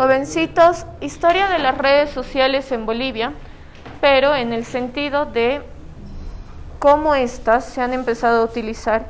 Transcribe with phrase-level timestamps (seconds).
[0.00, 3.34] Jovencitos, historia de las redes sociales en Bolivia,
[4.00, 5.60] pero en el sentido de
[6.78, 9.04] cómo éstas se han empezado a utilizar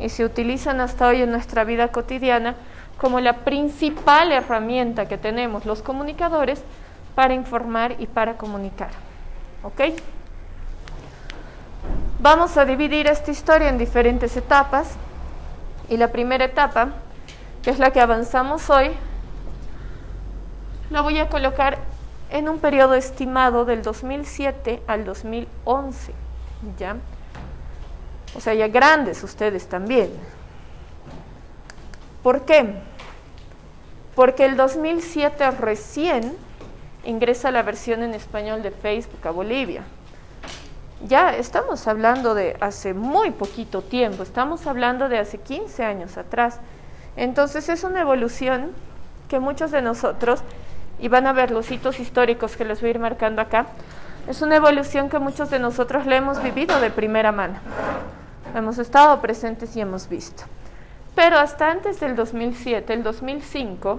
[0.00, 2.56] y se utilizan hasta hoy en nuestra vida cotidiana
[2.98, 6.64] como la principal herramienta que tenemos los comunicadores
[7.14, 8.90] para informar y para comunicar.
[9.62, 9.94] ¿Ok?
[12.18, 14.96] Vamos a dividir esta historia en diferentes etapas
[15.88, 16.88] y la primera etapa,
[17.62, 18.90] que es la que avanzamos hoy,
[20.92, 21.78] la voy a colocar
[22.30, 26.12] en un periodo estimado del 2007 al 2011,
[26.78, 26.96] ¿ya?
[28.36, 30.10] O sea, ya grandes ustedes también.
[32.22, 32.74] ¿Por qué?
[34.14, 36.36] Porque el 2007 recién
[37.04, 39.82] ingresa la versión en español de Facebook a Bolivia.
[41.06, 46.60] Ya estamos hablando de hace muy poquito tiempo, estamos hablando de hace 15 años atrás.
[47.16, 48.70] Entonces es una evolución
[49.28, 50.42] que muchos de nosotros
[51.02, 53.66] y van a ver los hitos históricos que les voy a ir marcando acá,
[54.28, 57.56] es una evolución que muchos de nosotros le hemos vivido de primera mano.
[58.54, 60.44] Hemos estado presentes y hemos visto.
[61.16, 63.98] Pero hasta antes del 2007, el 2005,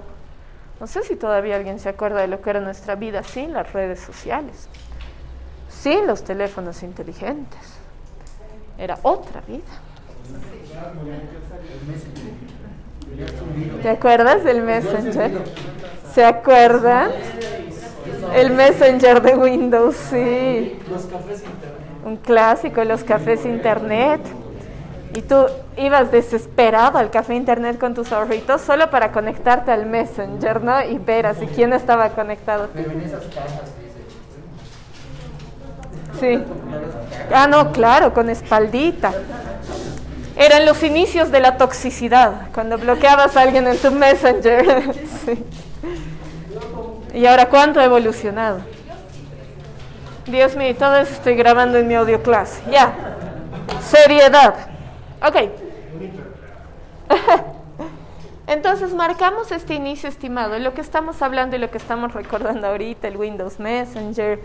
[0.79, 3.73] no sé si todavía alguien se acuerda de lo que era nuestra vida sin las
[3.73, 4.69] redes sociales,
[5.67, 7.59] sin los teléfonos inteligentes.
[8.77, 9.59] Era otra vida.
[13.81, 15.43] ¿Te acuerdas del Messenger?
[16.13, 17.09] ¿Se acuerdan?
[18.35, 20.79] El Messenger de Windows, sí.
[20.89, 22.05] Los cafés internet.
[22.05, 24.21] Un clásico, los cafés internet.
[25.15, 25.45] Y tú
[25.77, 30.83] ibas desesperado al café internet con tus ahorritos solo para conectarte al Messenger, ¿no?
[30.83, 32.69] Y ver así quién estaba conectado.
[36.19, 36.43] Sí.
[37.33, 39.13] Ah, no, claro, con espaldita.
[40.35, 44.93] Eran los inicios de la toxicidad, cuando bloqueabas a alguien en tu Messenger.
[45.25, 45.43] sí.
[47.13, 48.61] Y ahora, ¿cuánto ha evolucionado?
[50.25, 52.61] Dios mío, todo eso estoy grabando en mi audio clase.
[52.71, 52.93] Ya.
[53.81, 54.55] Seriedad.
[55.21, 55.49] Ok.
[58.47, 63.07] Entonces marcamos este inicio estimado, lo que estamos hablando y lo que estamos recordando ahorita,
[63.07, 64.39] el Windows Messenger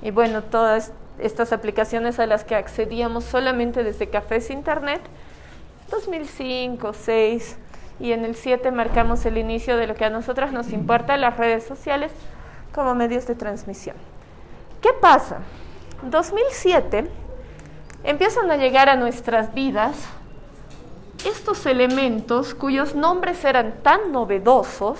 [0.00, 5.02] y bueno, todas estas aplicaciones a las que accedíamos solamente desde cafés internet,
[5.90, 7.56] 2005, 2006,
[8.02, 11.36] y en el 7 marcamos el inicio de lo que a nosotras nos importa, las
[11.36, 12.10] redes sociales
[12.74, 13.94] como medios de transmisión.
[14.80, 15.38] ¿Qué pasa?
[16.02, 17.08] 2007
[18.02, 19.96] empiezan a llegar a nuestras vidas
[21.24, 24.98] estos elementos cuyos nombres eran tan novedosos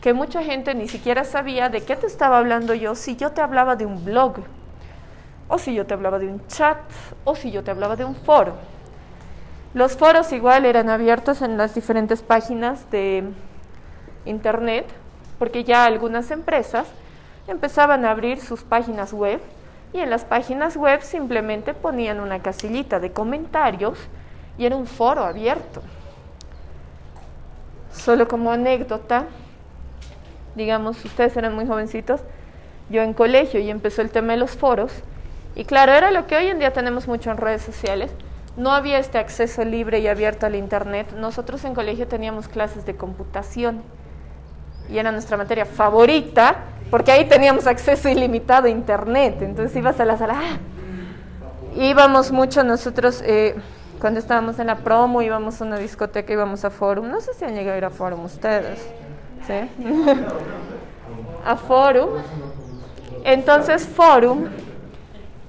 [0.00, 3.42] que mucha gente ni siquiera sabía de qué te estaba hablando yo si yo te
[3.42, 4.36] hablaba de un blog,
[5.48, 6.78] o si yo te hablaba de un chat,
[7.24, 8.54] o si yo te hablaba de un foro.
[9.74, 13.24] Los foros igual eran abiertos en las diferentes páginas de
[14.24, 14.86] internet,
[15.38, 16.86] porque ya algunas empresas
[17.46, 19.40] empezaban a abrir sus páginas web
[19.92, 23.98] y en las páginas web simplemente ponían una casillita de comentarios
[24.56, 25.82] y era un foro abierto.
[27.92, 29.24] Solo como anécdota,
[30.54, 32.20] digamos, ustedes eran muy jovencitos,
[32.88, 34.92] yo en colegio y empezó el tema de los foros,
[35.54, 38.10] y claro, era lo que hoy en día tenemos mucho en redes sociales,
[38.58, 41.14] no había este acceso libre y abierto al Internet.
[41.16, 43.82] Nosotros en colegio teníamos clases de computación
[44.90, 49.42] y era nuestra materia favorita porque ahí teníamos acceso ilimitado a Internet.
[49.42, 50.34] Entonces ibas a la sala.
[50.36, 50.58] ¡ah!
[51.76, 53.54] Íbamos mucho nosotros, eh,
[54.00, 57.08] cuando estábamos en la promo, íbamos a una discoteca, íbamos a Forum.
[57.08, 58.80] No sé si han llegado a ir a Forum ustedes.
[59.46, 59.70] ¿Sí?
[61.46, 62.08] a Forum.
[63.22, 64.46] Entonces Forum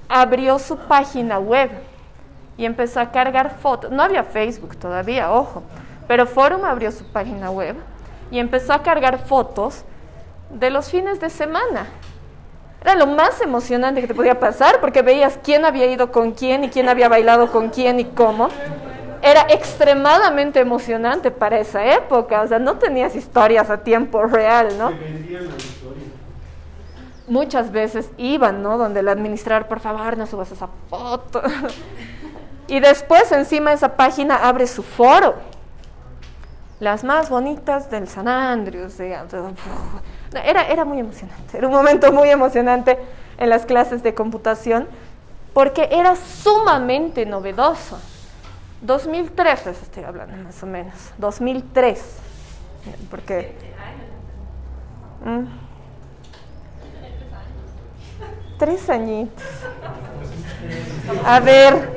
[0.08, 1.89] abrió su página web
[2.60, 3.90] y empezó a cargar fotos.
[3.90, 5.62] No había Facebook todavía, ojo,
[6.06, 7.74] pero Forum abrió su página web
[8.30, 9.82] y empezó a cargar fotos
[10.50, 11.86] de los fines de semana.
[12.82, 16.62] Era lo más emocionante que te podía pasar porque veías quién había ido con quién
[16.64, 18.48] y quién había bailado con quién y cómo.
[19.22, 24.92] Era extremadamente emocionante para esa época, o sea, no tenías historias a tiempo real, ¿no?
[27.26, 28.76] Muchas veces iban, ¿no?
[28.76, 31.40] Donde el administrador, por favor, no subas esa foto.
[32.70, 35.34] Y después encima de esa página abre su foro.
[36.78, 39.00] Las más bonitas del San Andrews.
[39.00, 42.96] Era, era muy emocionante, era un momento muy emocionante
[43.38, 44.86] en las clases de computación
[45.52, 47.98] porque era sumamente novedoso.
[48.82, 52.02] 2003 les estoy hablando más o menos, 2003,
[53.10, 53.52] porque...
[55.24, 55.69] ¿Mm?
[58.60, 59.42] Tres añitos.
[61.24, 61.74] A ver,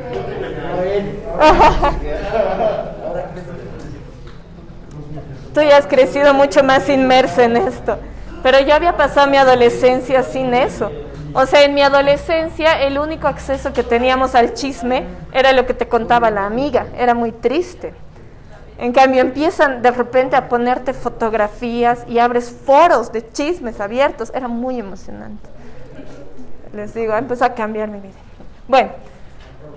[5.53, 7.99] tú ya has crecido mucho más inmersa en esto.
[8.41, 10.89] Pero yo había pasado mi adolescencia sin eso.
[11.33, 15.73] O sea, en mi adolescencia el único acceso que teníamos al chisme era lo que
[15.73, 16.85] te contaba la amiga.
[16.97, 17.93] Era muy triste.
[18.77, 24.31] En cambio, empiezan de repente a ponerte fotografías y abres foros de chismes abiertos.
[24.33, 25.51] Era muy emocionante.
[26.73, 28.17] Les digo, empezó a cambiar mi vida.
[28.67, 28.91] Bueno,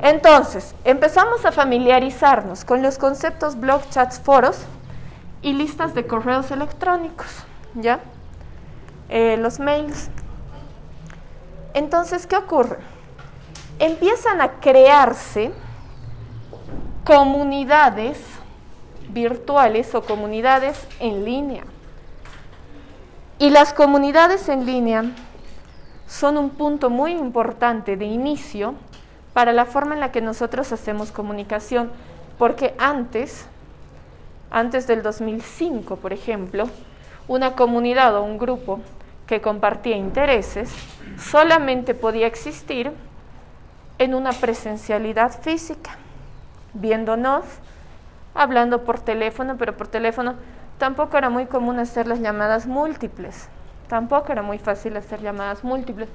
[0.01, 4.59] entonces, empezamos a familiarizarnos con los conceptos blog, chats, foros
[5.43, 7.27] y listas de correos electrónicos,
[7.75, 8.01] ¿ya?
[9.09, 10.09] Eh, los mails.
[11.75, 12.79] Entonces, ¿qué ocurre?
[13.79, 15.53] Empiezan a crearse
[17.05, 18.19] comunidades
[19.11, 21.65] virtuales o comunidades en línea.
[23.39, 25.05] Y las comunidades en línea
[26.07, 28.75] son un punto muy importante de inicio
[29.33, 31.91] para la forma en la que nosotros hacemos comunicación,
[32.39, 33.47] porque antes,
[34.51, 36.69] antes del 2005, por ejemplo,
[37.29, 38.81] una comunidad o un grupo
[39.27, 40.73] que compartía intereses
[41.19, 42.93] solamente podía existir
[43.99, 45.97] en una presencialidad física,
[46.75, 47.45] viéndonos,
[48.35, 50.35] hablando por teléfono, pero por teléfono
[50.79, 53.49] tampoco era muy común hacer las llamadas múltiples,
[53.89, 56.09] tampoco era muy fácil hacer llamadas múltiples.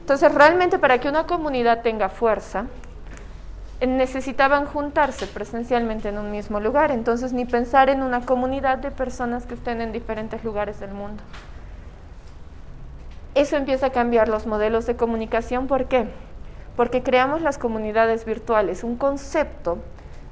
[0.00, 2.66] Entonces, realmente para que una comunidad tenga fuerza,
[3.84, 9.44] necesitaban juntarse presencialmente en un mismo lugar, entonces ni pensar en una comunidad de personas
[9.44, 11.22] que estén en diferentes lugares del mundo.
[13.34, 16.08] Eso empieza a cambiar los modelos de comunicación, ¿por qué?
[16.74, 19.78] Porque creamos las comunidades virtuales, un concepto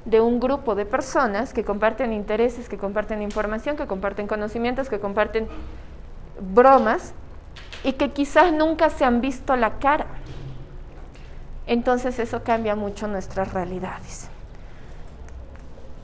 [0.05, 4.99] de un grupo de personas que comparten intereses, que comparten información, que comparten conocimientos, que
[4.99, 5.47] comparten
[6.39, 7.13] bromas
[7.83, 10.07] y que quizás nunca se han visto la cara.
[11.67, 14.29] Entonces eso cambia mucho nuestras realidades.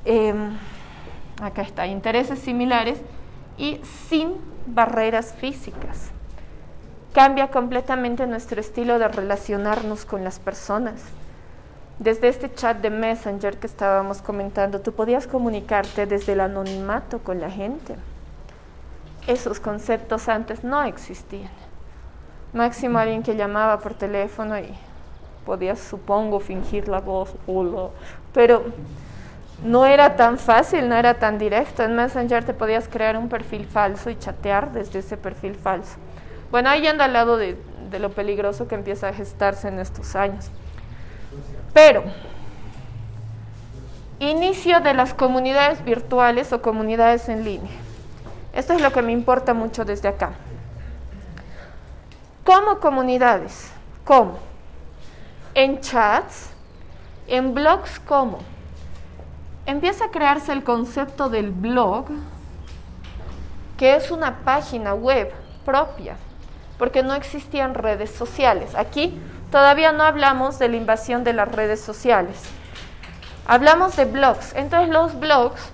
[0.05, 0.57] Em,
[1.41, 2.99] acá está, intereses similares
[3.57, 3.79] y
[4.09, 4.33] sin
[4.65, 6.09] barreras físicas.
[7.13, 11.03] Cambia completamente nuestro estilo de relacionarnos con las personas
[12.01, 17.39] desde este chat de Messenger que estábamos comentando, tú podías comunicarte desde el anonimato con
[17.39, 17.95] la gente.
[19.27, 21.51] Esos conceptos antes no existían.
[22.53, 24.73] Máximo alguien que llamaba por teléfono y
[25.45, 27.33] podías, supongo, fingir la voz,
[28.33, 28.63] pero
[29.63, 31.83] no era tan fácil, no era tan directo.
[31.83, 35.97] En Messenger te podías crear un perfil falso y chatear desde ese perfil falso.
[36.49, 37.57] Bueno, ahí anda al lado de,
[37.89, 40.49] de lo peligroso que empieza a gestarse en estos años.
[41.73, 42.03] Pero,
[44.19, 47.71] inicio de las comunidades virtuales o comunidades en línea.
[48.53, 50.31] Esto es lo que me importa mucho desde acá.
[52.43, 53.71] ¿Cómo comunidades?
[54.03, 54.39] ¿Cómo?
[55.53, 56.49] En chats,
[57.27, 58.39] en blogs, ¿cómo?
[59.65, 62.05] Empieza a crearse el concepto del blog,
[63.77, 65.31] que es una página web
[65.63, 66.17] propia,
[66.77, 68.75] porque no existían redes sociales.
[68.75, 69.19] Aquí
[69.51, 72.41] Todavía no hablamos de la invasión de las redes sociales.
[73.45, 74.55] Hablamos de blogs.
[74.55, 75.73] Entonces los blogs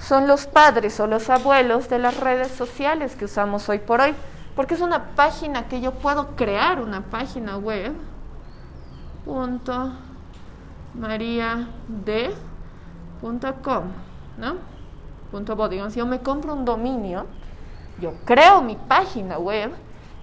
[0.00, 4.14] son los padres o los abuelos de las redes sociales que usamos hoy por hoy.
[4.56, 7.92] Porque es una página que yo puedo crear, una página web.
[9.24, 9.92] Punto
[14.38, 14.54] ¿no?
[15.30, 17.26] Punto si yo me compro un dominio,
[18.00, 19.72] yo creo mi página web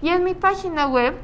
[0.02, 1.16] y en mi página web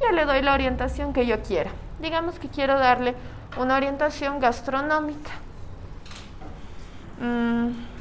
[0.00, 1.70] yo le doy la orientación que yo quiera.
[2.00, 3.14] Digamos que quiero darle
[3.60, 5.30] una orientación gastronómica.
[7.20, 7.97] Mm,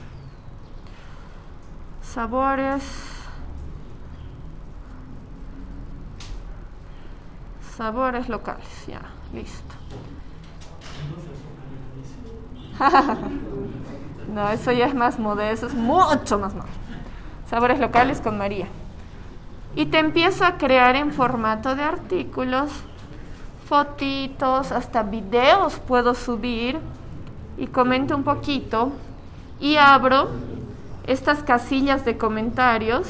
[2.17, 2.81] sabores.
[7.75, 9.75] Sabores locales, ya, listo.
[14.33, 16.79] no, eso ya es más modesto, es mucho más modesto.
[17.47, 18.65] Sabores locales con María
[19.75, 22.71] y te empiezo a crear en formato de artículos,
[23.69, 26.79] fotitos, hasta videos puedo subir
[27.59, 28.91] y comento un poquito
[29.59, 30.29] y abro
[31.07, 33.07] estas casillas de comentarios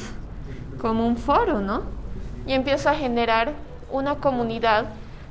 [0.80, 1.82] como un foro, ¿no?
[2.46, 3.52] Y empiezo a generar
[3.90, 4.86] una comunidad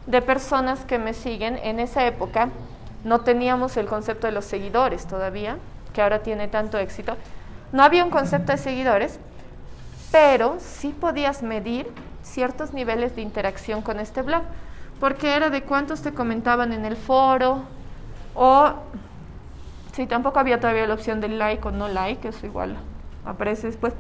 [0.06, 1.58] de personas que me siguen.
[1.64, 2.50] En esa época
[3.04, 5.58] no teníamos el concepto de los seguidores todavía,
[5.94, 7.16] que ahora tiene tanto éxito.
[7.72, 9.20] No había un concepto de seguidores,
[10.12, 11.90] pero sí podías medir
[12.22, 14.44] ciertos niveles de interacción con este blog,
[15.00, 17.64] porque era de cuántos te comentaban en el foro,
[18.36, 18.74] o
[19.98, 22.78] si tampoco había todavía la opción del like o no like, eso igual
[23.26, 23.96] aparece después.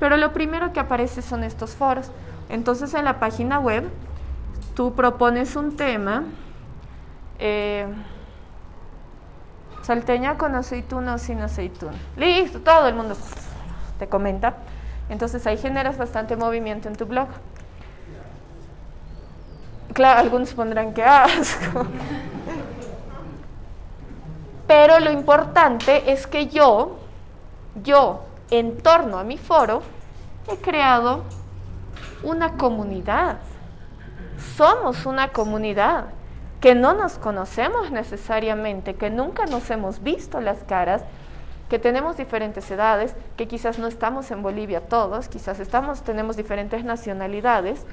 [0.00, 2.10] Pero lo primero que aparece son estos foros.
[2.48, 3.88] Entonces en la página web
[4.74, 6.24] tú propones un tema,
[7.38, 7.86] eh,
[9.82, 11.96] Salteña con aceituna o sin aceituna.
[12.16, 13.16] Listo, todo el mundo
[14.00, 14.56] te comenta.
[15.08, 17.28] Entonces ahí generas bastante movimiento en tu blog.
[19.92, 21.86] Claro, algunos pondrán que asco.
[24.68, 26.98] Pero lo importante es que yo,
[27.82, 28.20] yo,
[28.50, 29.82] en torno a mi foro,
[30.46, 31.24] he creado
[32.22, 33.38] una comunidad.
[34.56, 36.04] Somos una comunidad
[36.60, 41.02] que no nos conocemos necesariamente, que nunca nos hemos visto las caras,
[41.70, 46.84] que tenemos diferentes edades, que quizás no estamos en Bolivia todos, quizás estamos, tenemos diferentes
[46.84, 47.86] nacionalidades,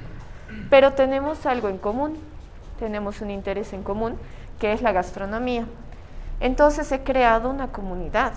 [0.70, 2.18] pero tenemos algo en común,
[2.80, 4.18] tenemos un interés en común,
[4.60, 5.66] que es la gastronomía.
[6.40, 8.34] Entonces he creado una comunidad.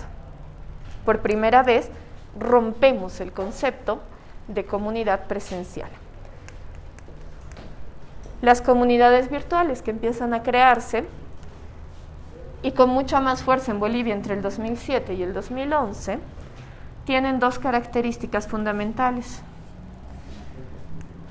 [1.05, 1.89] Por primera vez
[2.37, 3.99] rompemos el concepto
[4.47, 5.89] de comunidad presencial.
[8.41, 11.05] Las comunidades virtuales que empiezan a crearse
[12.61, 16.19] y con mucha más fuerza en Bolivia entre el 2007 y el 2011
[17.05, 19.41] tienen dos características fundamentales.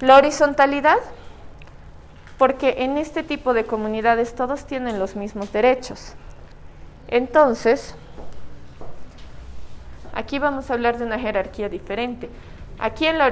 [0.01, 0.99] La horizontalidad,
[2.37, 6.15] porque en este tipo de comunidades todos tienen los mismos derechos.
[7.09, 7.95] Entonces,
[10.13, 12.29] aquí vamos a hablar de una jerarquía diferente.
[12.79, 13.31] Aquí en la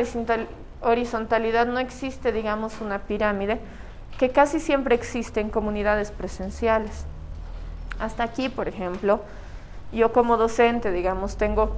[0.81, 3.61] horizontalidad no existe, digamos, una pirámide
[4.19, 7.05] que casi siempre existe en comunidades presenciales.
[7.99, 9.21] Hasta aquí, por ejemplo,
[9.93, 11.77] yo como docente, digamos, tengo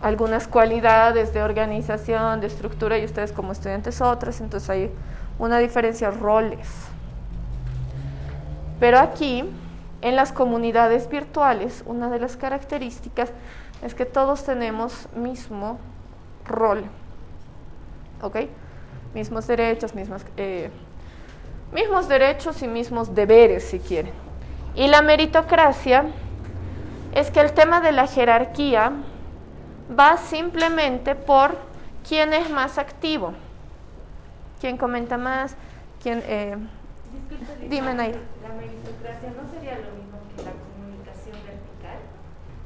[0.00, 4.90] algunas cualidades de organización, de estructura y ustedes como estudiantes otras, entonces hay
[5.38, 6.68] una diferencia roles.
[8.80, 9.44] Pero aquí,
[10.00, 13.30] en las comunidades virtuales, una de las características
[13.82, 15.78] es que todos tenemos mismo
[16.46, 16.84] rol,
[18.22, 18.36] ¿ok?
[19.14, 20.70] Mismos derechos, mismos, eh,
[21.72, 24.12] mismos derechos y mismos deberes, si quieren.
[24.74, 26.06] Y la meritocracia
[27.14, 28.92] es que el tema de la jerarquía
[29.98, 31.56] va simplemente por
[32.06, 33.32] quién es más activo,
[34.60, 35.56] quién comenta más,
[36.02, 36.22] quién...
[36.26, 36.56] Eh,
[37.68, 38.18] dime, Naira.
[38.42, 41.98] ¿La meritocracia no sería lo mismo que la comunicación vertical?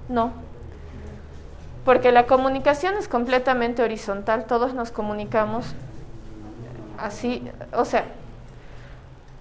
[0.08, 0.32] No,
[1.84, 5.74] porque la comunicación es completamente horizontal, todos nos comunicamos
[6.98, 7.42] así,
[7.72, 8.04] o sea,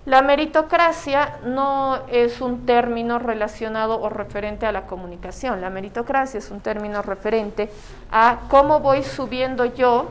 [0.06, 5.62] la meritocracia no es un término relacionado o referente a la comunicación.
[5.62, 7.70] La meritocracia es un término referente
[8.12, 10.08] a cómo voy subiendo yo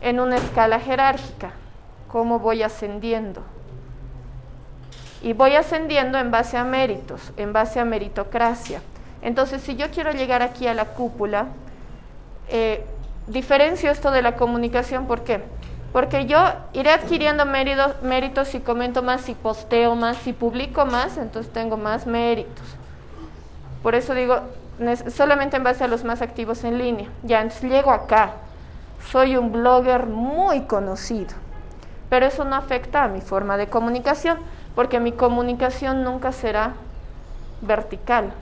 [0.00, 1.50] en una escala jerárquica,
[2.06, 3.42] cómo voy ascendiendo.
[5.20, 8.82] Y voy ascendiendo en base a méritos, en base a meritocracia.
[9.24, 11.46] Entonces, si yo quiero llegar aquí a la cúpula,
[12.50, 12.84] eh,
[13.26, 15.42] diferencio esto de la comunicación, ¿por qué?
[15.94, 16.38] Porque yo
[16.74, 22.06] iré adquiriendo méritos, si comento más, si posteo más, si publico más, entonces tengo más
[22.06, 22.66] méritos.
[23.82, 24.40] Por eso digo,
[25.08, 27.08] solamente en base a los más activos en línea.
[27.22, 28.32] Ya, entonces llego acá.
[29.10, 31.34] Soy un blogger muy conocido.
[32.10, 34.36] Pero eso no afecta a mi forma de comunicación,
[34.74, 36.74] porque mi comunicación nunca será
[37.62, 38.34] vertical.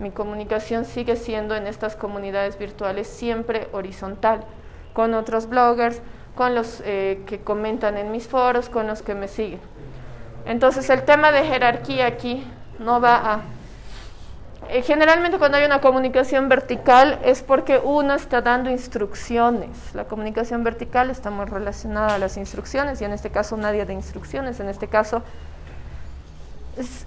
[0.00, 4.40] Mi comunicación sigue siendo en estas comunidades virtuales siempre horizontal,
[4.94, 6.00] con otros bloggers,
[6.34, 9.60] con los eh, que comentan en mis foros, con los que me siguen.
[10.46, 12.42] Entonces el tema de jerarquía aquí
[12.78, 13.40] no va a...
[14.70, 19.94] Eh, generalmente cuando hay una comunicación vertical es porque uno está dando instrucciones.
[19.94, 23.92] La comunicación vertical está muy relacionada a las instrucciones y en este caso nadie de
[23.92, 25.22] instrucciones, en este caso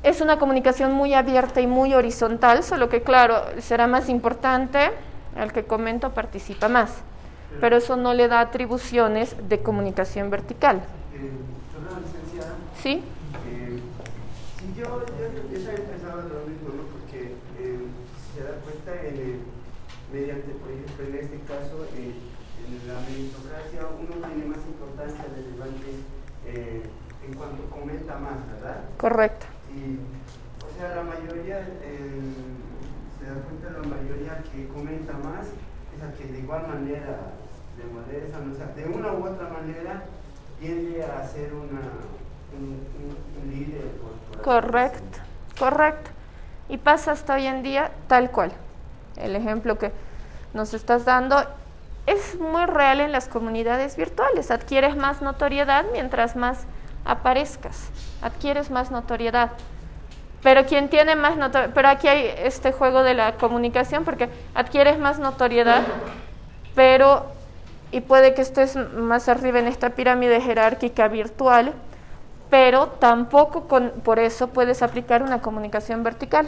[0.03, 4.91] es, una comunicación muy abierta y muy horizontal, solo que claro, será más importante,
[5.35, 7.03] el que comento participa más
[7.59, 10.77] pero eso no le da atribuciones de comunicación vertical.
[11.13, 11.31] Eh.
[12.81, 13.03] Sí.
[13.47, 13.79] Eh,
[14.59, 16.83] si yo, yo, yo pensaba lo mismo, ¿no?
[16.91, 17.79] Porque eh,
[18.17, 18.91] si se da cuenta,
[20.11, 22.13] mediante, por ejemplo, en este caso, en
[22.87, 26.03] la meritocracia, uno tiene más importancia relevante
[27.25, 28.83] en cuanto comenta más, ¿verdad?
[28.97, 29.45] Correcto.
[29.73, 29.97] Y,
[30.59, 36.31] o sea, la mayoría, se da cuenta, la mayoría que comenta más es a que
[36.31, 37.33] de igual manera
[37.77, 40.03] de de una u otra manera
[40.59, 41.81] tiende a ser una,
[42.55, 43.91] un, líder.
[44.43, 45.19] correcto,
[45.57, 46.11] correcto.
[46.69, 48.51] Y pasa hasta hoy en día tal cual.
[49.17, 49.91] El ejemplo que
[50.53, 51.35] nos estás dando
[52.05, 54.51] es muy real en las comunidades virtuales.
[54.51, 56.65] Adquieres más notoriedad mientras más
[57.05, 57.89] aparezcas.
[58.21, 59.51] Adquieres más notoriedad.
[60.43, 64.99] Pero quien tiene más notoriedad, pero aquí hay este juego de la comunicación porque adquieres
[64.99, 65.83] más notoriedad,
[66.75, 67.25] pero
[67.91, 71.73] y puede que estés más arriba en esta pirámide jerárquica virtual,
[72.49, 76.47] pero tampoco con, por eso puedes aplicar una comunicación vertical.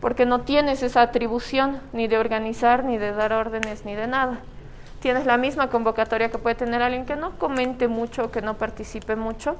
[0.00, 4.38] porque no tienes esa atribución ni de organizar, ni de dar órdenes, ni de nada.
[5.00, 8.54] Tienes la misma convocatoria que puede tener alguien que no comente mucho o que no
[8.54, 9.56] participe mucho.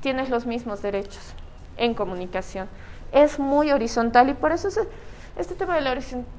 [0.00, 1.34] Tienes los mismos derechos
[1.80, 2.68] en comunicación.
[3.10, 4.68] Es muy horizontal y por eso
[5.36, 5.96] este tema de la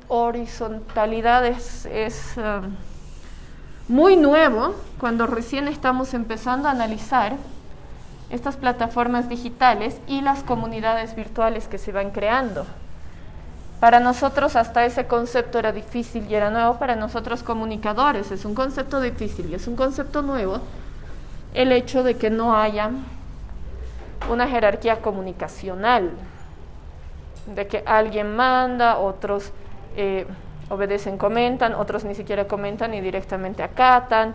[0.07, 1.87] horizontalidad es,
[2.37, 2.75] um,
[3.89, 7.35] muy nuevo cuando recién estamos empezando a analizar
[8.29, 12.65] estas plataformas digitales y las comunidades virtuales que se van creando.
[13.81, 18.53] Para nosotros hasta ese concepto era difícil y era nuevo, para nosotros comunicadores es un
[18.53, 20.59] concepto difícil y es un concepto nuevo
[21.53, 22.91] el hecho de que no haya
[24.29, 26.11] una jerarquía comunicacional,
[27.47, 29.51] de que alguien manda, otros
[29.95, 30.25] eh,
[30.69, 34.33] obedecen, comentan, otros ni siquiera comentan y directamente acatan,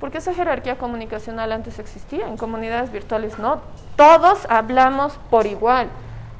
[0.00, 3.60] porque esa jerarquía comunicacional antes existía, en comunidades virtuales no,
[3.96, 5.88] todos hablamos por igual,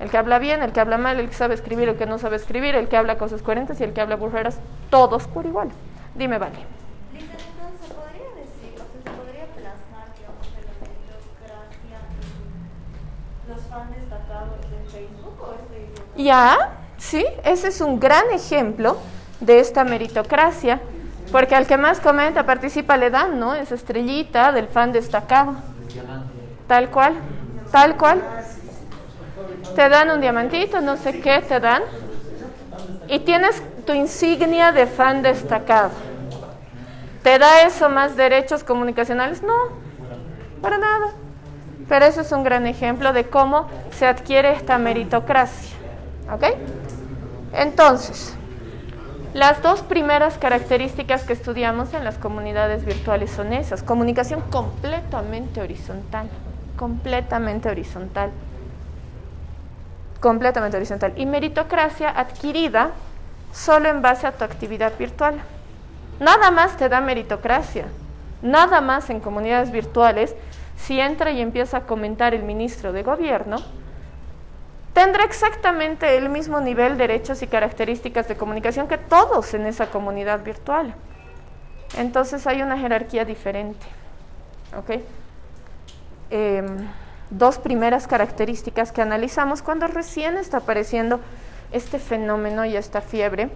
[0.01, 2.19] el que habla bien, el que habla mal, el que sabe escribir, el que no
[2.19, 4.59] sabe escribir, el que habla cosas coherentes y el que habla burreras,
[4.91, 5.71] todos por igual.
[6.15, 6.59] Dime, vale.
[7.13, 11.99] entonces, ¿podría decir, o sea, ¿se podría plasmar, digamos, la meritocracia
[13.43, 18.99] en los fans destacados de Facebook o este Ya, sí, ese es un gran ejemplo
[19.39, 20.81] de esta meritocracia.
[21.31, 23.55] Porque al que más comenta, participa, le dan, ¿no?
[23.55, 25.55] Esa estrellita del fan destacado.
[26.67, 27.15] Tal cual,
[27.71, 28.21] tal cual.
[29.77, 31.83] Te dan un diamantito, no sé qué te dan.
[33.07, 35.91] Y tienes tu insignia de fan destacado.
[37.23, 39.43] ¿Te da eso más derechos comunicacionales?
[39.43, 39.55] No,
[40.61, 41.13] para nada.
[41.89, 45.78] Pero eso es un gran ejemplo de cómo se adquiere esta meritocracia.
[46.33, 46.45] ¿Ok?
[47.53, 48.35] Entonces,
[49.35, 53.83] las dos primeras características que estudiamos en las comunidades virtuales son esas.
[53.83, 56.29] Comunicación completamente horizontal,
[56.77, 58.31] completamente horizontal,
[60.21, 61.13] completamente horizontal.
[61.17, 62.91] Y meritocracia adquirida
[63.53, 65.37] solo en base a tu actividad virtual.
[66.21, 67.87] Nada más te da meritocracia,
[68.43, 70.35] nada más en comunidades virtuales.
[70.77, 73.59] Si entra y empieza a comentar el ministro de gobierno,
[74.99, 79.93] tendrá exactamente el mismo nivel de derechos y características de comunicación que todos en esa
[79.93, 80.93] comunidad virtual.
[81.97, 83.87] Entonces hay una jerarquía diferente.
[86.31, 86.89] Em,
[87.31, 91.21] dos primeras características que analizamos cuando recién está apareciendo
[91.71, 93.51] este fenómeno y esta fiebre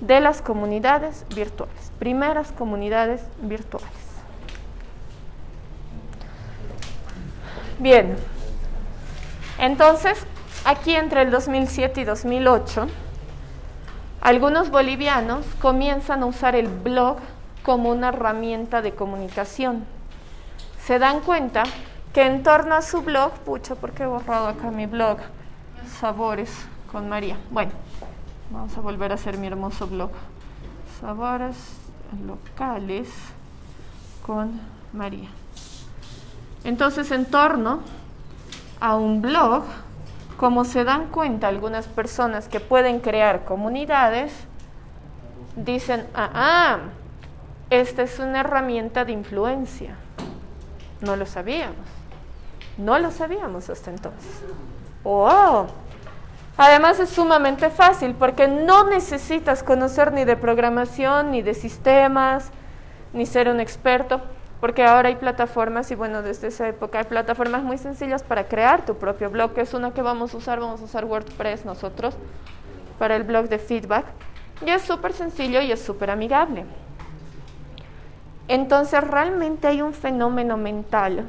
[0.00, 1.92] de las comunidades virtuales.
[1.98, 3.90] Primeras comunidades virtuales.
[7.78, 8.16] Bien,
[9.60, 10.26] entonces,
[10.64, 12.86] aquí entre el 2007 y 2008,
[14.22, 17.18] algunos bolivianos comienzan a usar el blog
[17.62, 19.84] como una herramienta de comunicación.
[20.82, 21.64] Se dan cuenta
[22.14, 25.18] que en torno a su blog, pucha, ¿por qué he borrado acá mi blog?
[26.00, 26.50] Sabores
[26.90, 27.36] con María.
[27.50, 27.72] Bueno,
[28.50, 30.10] vamos a volver a hacer mi hermoso blog.
[31.02, 31.56] Sabores
[32.26, 33.10] locales
[34.26, 34.58] con
[34.94, 35.28] María.
[36.64, 37.80] Entonces, en torno
[38.80, 39.64] a un blog,
[40.36, 44.32] como se dan cuenta algunas personas que pueden crear comunidades,
[45.54, 46.78] dicen, ah, ah,
[47.68, 49.94] esta es una herramienta de influencia.
[51.00, 51.76] No lo sabíamos.
[52.78, 54.42] No lo sabíamos hasta entonces.
[55.04, 55.66] ¡Oh!
[56.56, 62.50] Además es sumamente fácil porque no necesitas conocer ni de programación, ni de sistemas,
[63.12, 64.20] ni ser un experto
[64.60, 68.84] porque ahora hay plataformas y bueno, desde esa época hay plataformas muy sencillas para crear
[68.84, 72.14] tu propio blog, es una que vamos a usar, vamos a usar WordPress nosotros
[72.98, 74.04] para el blog de feedback.
[74.64, 76.66] Y es súper sencillo y es súper amigable.
[78.48, 81.24] Entonces realmente hay un fenómeno mental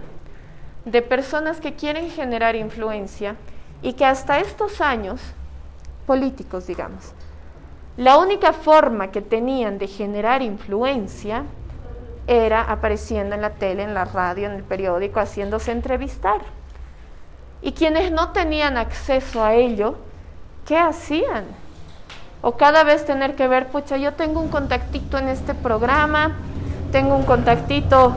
[0.84, 3.36] de personas que quieren generar influencia
[3.82, 5.22] y que hasta estos años,
[6.06, 7.14] políticos digamos,
[7.96, 11.44] la única forma que tenían de generar influencia
[12.28, 16.42] era apareciendo en la tele, en la radio, en el periódico, haciéndose entrevistar.
[17.62, 19.96] Y quienes no tenían acceso a ello,
[20.66, 21.46] ¿qué hacían?
[22.42, 26.38] O cada vez tener que ver, pucha, yo tengo un contactito en este programa,
[26.92, 28.14] tengo un contactito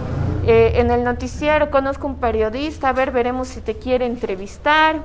[0.46, 4.96] eh, en el noticiero, conozco un periodista, a ver, veremos si te quiere entrevistar.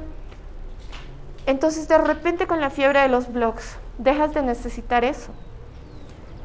[1.46, 5.32] Entonces de repente con la fiebre de los blogs, dejas de necesitar eso.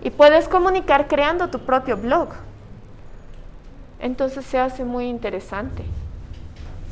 [0.05, 2.29] Y puedes comunicar creando tu propio blog.
[3.99, 5.83] Entonces se hace muy interesante.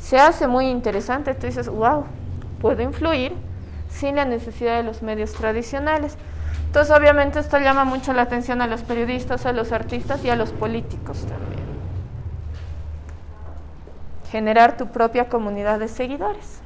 [0.01, 1.33] Se hace muy interesante.
[1.35, 2.05] Tú dices, wow,
[2.59, 3.33] puedo influir
[3.87, 6.17] sin la necesidad de los medios tradicionales.
[6.65, 10.35] Entonces obviamente esto llama mucho la atención a los periodistas, a los artistas y a
[10.35, 11.61] los políticos también.
[14.31, 16.61] Generar tu propia comunidad de seguidores.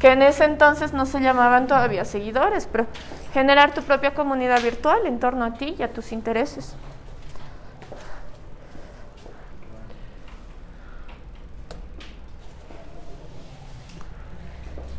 [0.00, 2.86] que en ese entonces no se llamaban todavía seguidores, pero
[3.32, 6.74] generar tu propia comunidad virtual en torno a ti y a tus intereses.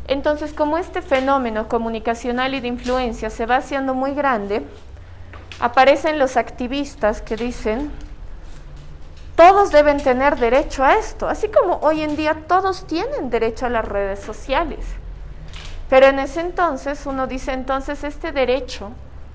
[0.06, 4.62] Entonces, como este fenómeno comunicacional y de influencia se va haciendo muy grande,
[5.60, 7.90] aparecen los activistas que dicen,
[9.34, 13.70] todos deben tener derecho a esto, así como hoy en día todos tienen derecho a
[13.70, 14.84] las redes sociales.
[15.88, 18.90] Pero en ese entonces uno dice, entonces este derecho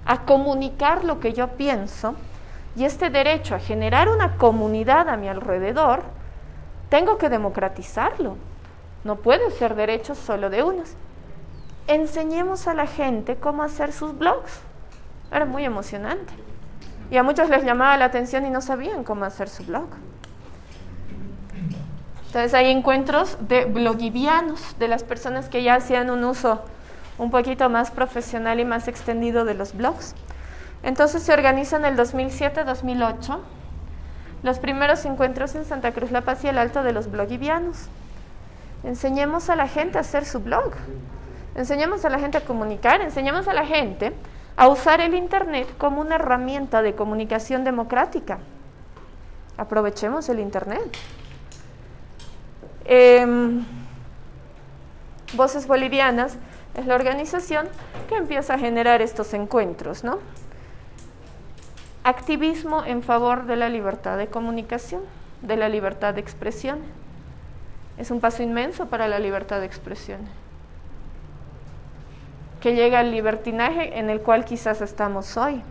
[0.06, 2.16] a comunicar lo que yo pienso
[2.76, 6.04] y este derecho a generar una comunidad a mi alrededor,
[6.90, 8.38] tengo que democratizarlo.
[9.04, 10.94] No puede ser derecho solo de unos.
[11.88, 14.60] Enseñemos a la gente cómo hacer sus blogs.
[15.32, 16.34] Era muy emocionante.
[17.12, 19.88] Y a muchos les llamaba la atención y no sabían cómo hacer su blog.
[22.30, 26.62] Entonces hay encuentros de blogivianos, de las personas que ya hacían un uso
[27.18, 30.14] un poquito más profesional y más extendido de los blogs.
[30.84, 33.40] Entonces se organizan el 2007-2008
[34.44, 37.88] los primeros encuentros en Santa Cruz La Paz y el Alto de los blogivianos.
[38.84, 40.74] Enseñemos a la gente a hacer su blog.
[41.56, 44.14] Enseñemos a la gente a comunicar, enseñemos a la gente
[44.56, 48.38] a usar el Internet como una herramienta de comunicación democrática.
[49.58, 50.96] Aprovechemos el Internet.
[52.92, 53.64] Em,
[55.36, 56.38] Voces Bolivianas
[56.76, 57.68] es la organización
[58.08, 60.18] que empieza a generar estos encuentros, ¿no?
[62.04, 65.04] Activismo en favor de la libertad de comunicación,
[65.44, 66.80] de la libertad de expresión
[68.00, 70.22] es un paso inmenso para la libertad de expresión,
[72.60, 75.62] que llega al libertinaje en el cual quizás estamos hoy.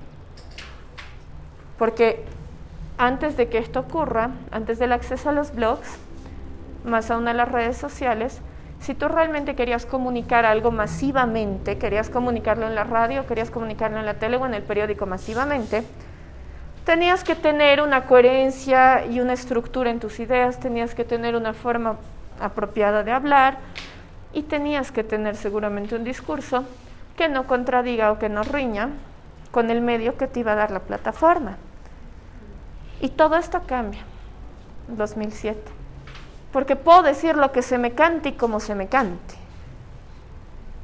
[1.78, 2.24] Porque
[2.96, 5.98] antes de que esto ocurra, antes del acceso a los blogs,
[6.88, 8.40] más aún a las redes sociales,
[8.81, 14.07] si tú realmente querías comunicar algo masivamente, querías comunicarlo en la radio, querías comunicarlo en
[14.07, 15.85] la tele o en el periódico masivamente,
[16.85, 21.53] tenías que tener una coherencia y una estructura en tus ideas, tenías que tener una
[21.53, 21.96] forma
[22.40, 23.59] apropiada de hablar
[24.33, 26.64] y tenías que tener seguramente un discurso
[27.16, 28.90] que no contradiga o que no riña
[29.51, 31.57] con el medio que te iba a dar la plataforma.
[33.01, 34.01] Y todo esto cambia.
[34.88, 35.77] En 2007,
[36.52, 39.34] porque puedo decir lo que se me cante y como se me cante.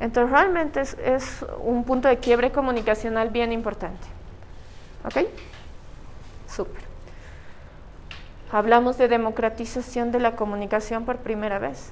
[0.01, 4.07] Entonces realmente es, un punto de quiebre comunicacional bien importante.
[5.05, 5.27] ¿Ok?
[6.49, 6.95] Súper
[8.55, 11.91] hablamos de democratización de la comunicación por primera vez.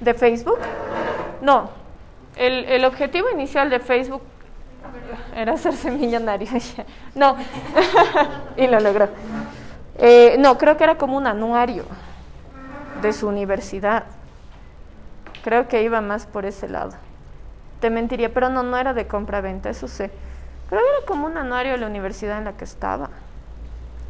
[0.00, 0.58] ¿De Facebook?
[1.42, 1.70] No.
[2.36, 4.22] El, el objetivo inicial de Facebook
[5.34, 6.48] era hacerse millonario.
[7.16, 7.36] no.
[8.56, 9.08] y lo logró.
[9.98, 11.84] Eh, no, creo que era como un anuario
[13.02, 14.04] de su universidad.
[15.42, 16.92] Creo que iba más por ese lado.
[17.80, 20.10] Te mentiría, pero no, no era de compra-venta, eso sé.
[20.68, 23.10] Que era como un anuario de la universidad en la que estaba.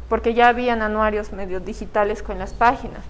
[0.09, 3.01] Porque ya habían anuarios medio digitales con las páginas.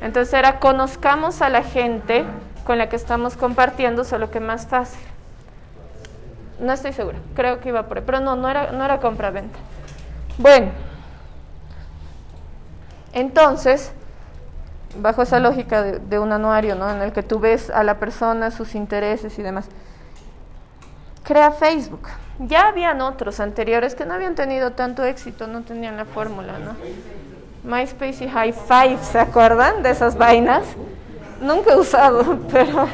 [0.00, 2.24] Entonces era conozcamos a la gente
[2.64, 5.00] con la que estamos compartiendo, solo que más fácil.
[6.58, 9.58] No estoy segura, creo que iba por ahí, pero no, no era, no era compra-venta.
[10.36, 10.72] Bueno,
[13.12, 13.92] entonces,
[14.98, 16.90] bajo esa lógica de, de, un anuario, ¿no?
[16.90, 19.68] En el que tú ves a la persona, sus intereses y demás,
[21.22, 22.08] crea Facebook.
[22.38, 26.74] Ya habían otros anteriores que no habían tenido tanto éxito, no tenían la fórmula, ¿no?
[27.62, 30.64] MySpace y High Five, ¿se acuerdan de esas vainas?
[31.40, 32.88] Nunca he usado, pero...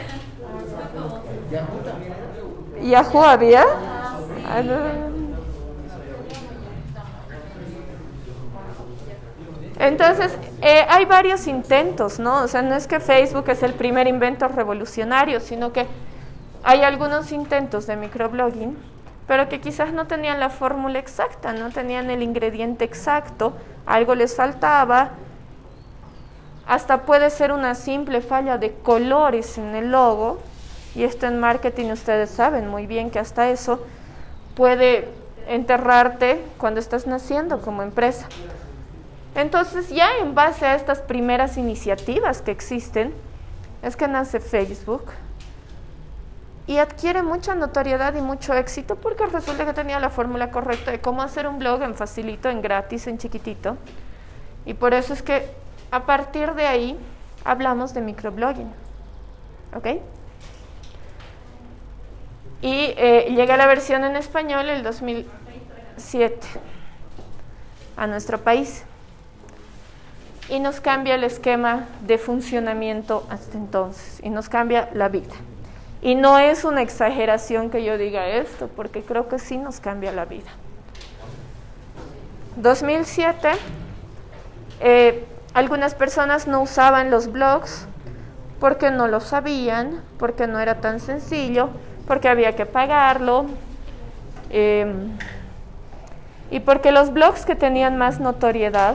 [2.82, 3.64] ¿Yahoo había?
[4.48, 5.15] Ah, no.
[9.78, 12.42] Entonces, eh, hay varios intentos, ¿no?
[12.42, 15.86] O sea, no es que Facebook es el primer invento revolucionario, sino que
[16.62, 18.76] hay algunos intentos de microblogging,
[19.26, 23.52] pero que quizás no tenían la fórmula exacta, no tenían el ingrediente exacto,
[23.84, 25.10] algo les faltaba,
[26.66, 30.38] hasta puede ser una simple falla de colores en el logo,
[30.94, 33.84] y esto en marketing ustedes saben muy bien que hasta eso
[34.54, 35.08] puede
[35.46, 38.26] enterrarte cuando estás naciendo como empresa.
[39.36, 43.12] Entonces ya en base a estas primeras iniciativas que existen,
[43.82, 45.12] es que nace Facebook
[46.66, 51.02] y adquiere mucha notoriedad y mucho éxito porque resulta que tenía la fórmula correcta de
[51.02, 53.76] cómo hacer un blog en facilito, en gratis, en chiquitito.
[54.64, 55.50] Y por eso es que
[55.90, 56.98] a partir de ahí
[57.44, 58.72] hablamos de microblogging.
[59.74, 59.86] ¿Ok?
[62.62, 66.38] Y eh, llega la versión en español el 2007
[67.98, 68.85] a nuestro país
[70.48, 75.34] y nos cambia el esquema de funcionamiento hasta entonces y nos cambia la vida.
[76.02, 80.12] Y no es una exageración que yo diga esto, porque creo que sí nos cambia
[80.12, 80.50] la vida.
[82.56, 83.50] 2007,
[84.80, 87.86] eh, algunas personas no usaban los blogs
[88.60, 91.70] porque no lo sabían, porque no era tan sencillo,
[92.06, 93.46] porque había que pagarlo.
[94.50, 94.86] Eh,
[96.50, 98.94] y porque los blogs que tenían más notoriedad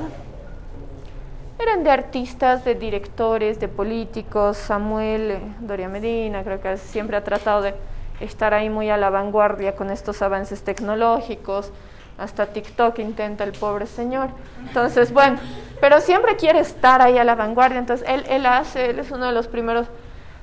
[1.61, 4.57] eran de artistas, de directores, de políticos.
[4.57, 7.75] Samuel eh, Doria Medina creo que siempre ha tratado de
[8.19, 11.71] estar ahí muy a la vanguardia con estos avances tecnológicos.
[12.17, 14.29] Hasta TikTok intenta el pobre señor.
[14.59, 15.39] Entonces, bueno,
[15.79, 17.79] pero siempre quiere estar ahí a la vanguardia.
[17.79, 19.87] Entonces, él, él hace, él es uno de los primeros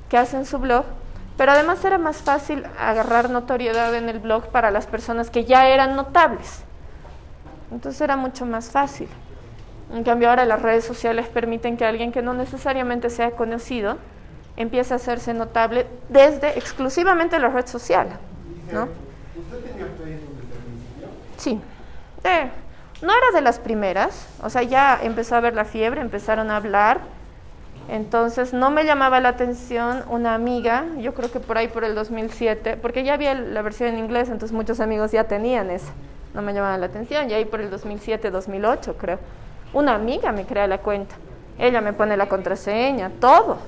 [0.09, 0.85] que hacen su blog.
[1.37, 5.69] Pero además era más fácil agarrar notoriedad en el blog para las personas que ya
[5.69, 6.65] eran notables.
[7.71, 9.09] Entonces era mucho más fácil.
[9.93, 13.97] En cambio ahora las redes sociales permiten que alguien que no necesariamente sea conocido
[14.57, 18.09] empiece a hacerse notable desde exclusivamente la red social.
[18.73, 18.83] ¿no?
[18.83, 21.09] ¿Usted tenía Facebook desde el principio?
[21.37, 21.61] Sí.
[22.25, 22.51] Eh,
[23.01, 26.57] no era de las primeras, o sea, ya empezó a ver la fiebre, empezaron a
[26.57, 27.01] hablar,
[27.89, 31.95] entonces no me llamaba la atención una amiga, yo creo que por ahí por el
[31.95, 35.93] 2007, porque ya había la versión en inglés, entonces muchos amigos ya tenían esa,
[36.35, 39.19] no me llamaba la atención, y ahí por el 2007, 2008 creo.
[39.73, 41.17] Una amiga me crea la cuenta.
[41.59, 43.59] Ella me pone la contraseña, todo.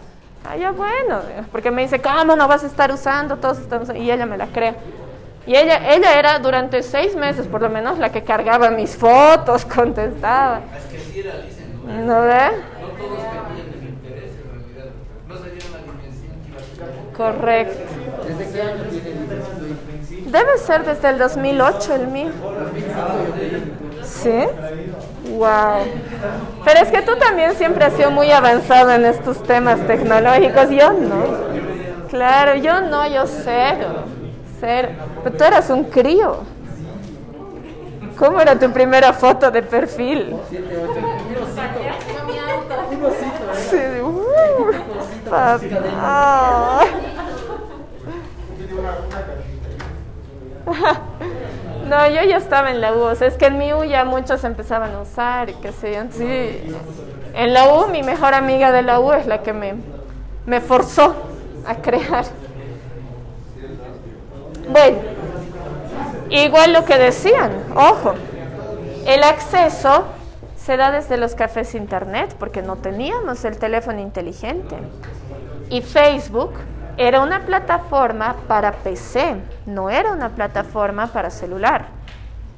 [0.48, 1.20] Ah, ya bueno,
[1.52, 3.36] porque me dice, ¿cómo no vas a estar usando?
[3.36, 3.94] Todos estamos...
[3.94, 4.74] Y ella me la crea.
[5.46, 9.64] Y ella, ella era durante seis meses, por lo menos, la que cargaba mis fotos,
[9.74, 10.60] contestaba.
[10.76, 12.14] Es que sí era, dicen, ¿no?
[12.14, 12.50] ¿No ve?
[12.80, 14.90] No todos tenían el interés en realidad.
[15.28, 17.12] No se dieron la dimensión que iba a ser.
[17.16, 17.78] Correcto.
[18.26, 22.30] ¿Desde qué año tiene el Debe ser desde el 2008 el mío.
[24.04, 24.30] ¿Sí?
[25.30, 25.84] Wow.
[26.64, 30.70] Pero es que tú también siempre has sido muy avanzado en estos temas tecnológicos.
[30.70, 31.24] Yo no.
[32.08, 34.04] Claro, yo no, yo cero.
[34.58, 34.88] Cero.
[35.22, 36.38] Pero tú eras un crío.
[38.18, 40.36] ¿Cómo era tu primera foto de perfil?
[43.70, 44.72] Sí, uh,
[45.30, 46.80] papá.
[51.90, 54.05] No, yo ya estaba en la U, o sea, es que en mi U ya
[54.05, 56.03] muchos empezaban a usar y qué sé yo.
[56.12, 56.72] Sí.
[57.35, 59.74] En la U, mi mejor amiga de la U es la que me,
[60.46, 61.16] me forzó
[61.66, 62.26] a crear.
[64.68, 64.98] Bueno,
[66.29, 68.14] igual lo que decían, ojo,
[69.05, 70.05] el acceso
[70.57, 74.76] se da desde los cafés internet porque no teníamos el teléfono inteligente.
[75.70, 76.53] Y Facebook
[77.00, 81.86] era una plataforma para PC, no era una plataforma para celular.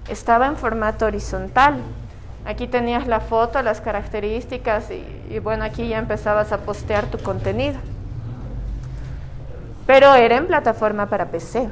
[0.09, 1.77] Estaba en formato horizontal.
[2.45, 7.19] Aquí tenías la foto, las características y, y, bueno, aquí ya empezabas a postear tu
[7.19, 7.79] contenido.
[9.87, 11.69] pero era en plataforma para PC.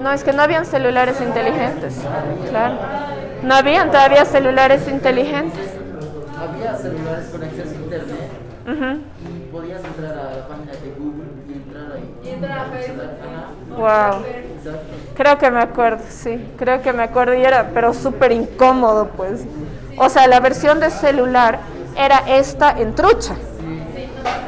[0.00, 2.00] No, es que no habían celulares inteligentes,
[2.50, 2.78] claro.
[3.44, 5.70] No habían todavía celulares inteligentes.
[6.36, 8.48] Había celulares con acceso a internet
[9.52, 12.14] podías entrar a la página de Google y entrar ahí.
[12.24, 13.02] Y entrar a Facebook.
[13.02, 14.22] Ajá, Wow.
[14.24, 14.80] exacto.
[15.16, 19.44] Creo que me acuerdo, sí, creo que me acuerdo y era, pero súper incómodo, pues.
[19.98, 21.58] O sea, la versión de celular
[21.96, 23.34] era esta en trucha.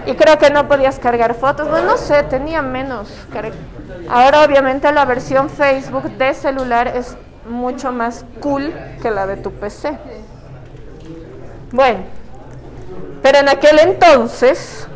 [0.07, 3.13] Y creo que no podías cargar fotos, bueno, no sé, tenía menos.
[4.09, 7.17] Ahora obviamente la versión Facebook de celular es
[7.49, 9.99] mucho más cool que la de tu PC.
[11.73, 11.99] Bueno,
[13.23, 14.87] pero en aquel entonces,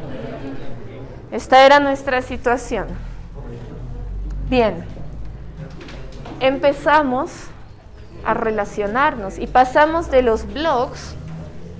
[1.30, 2.86] esta era nuestra situación.
[4.48, 4.84] Bien,
[6.40, 7.30] empezamos
[8.24, 11.14] a relacionarnos y pasamos de los blogs,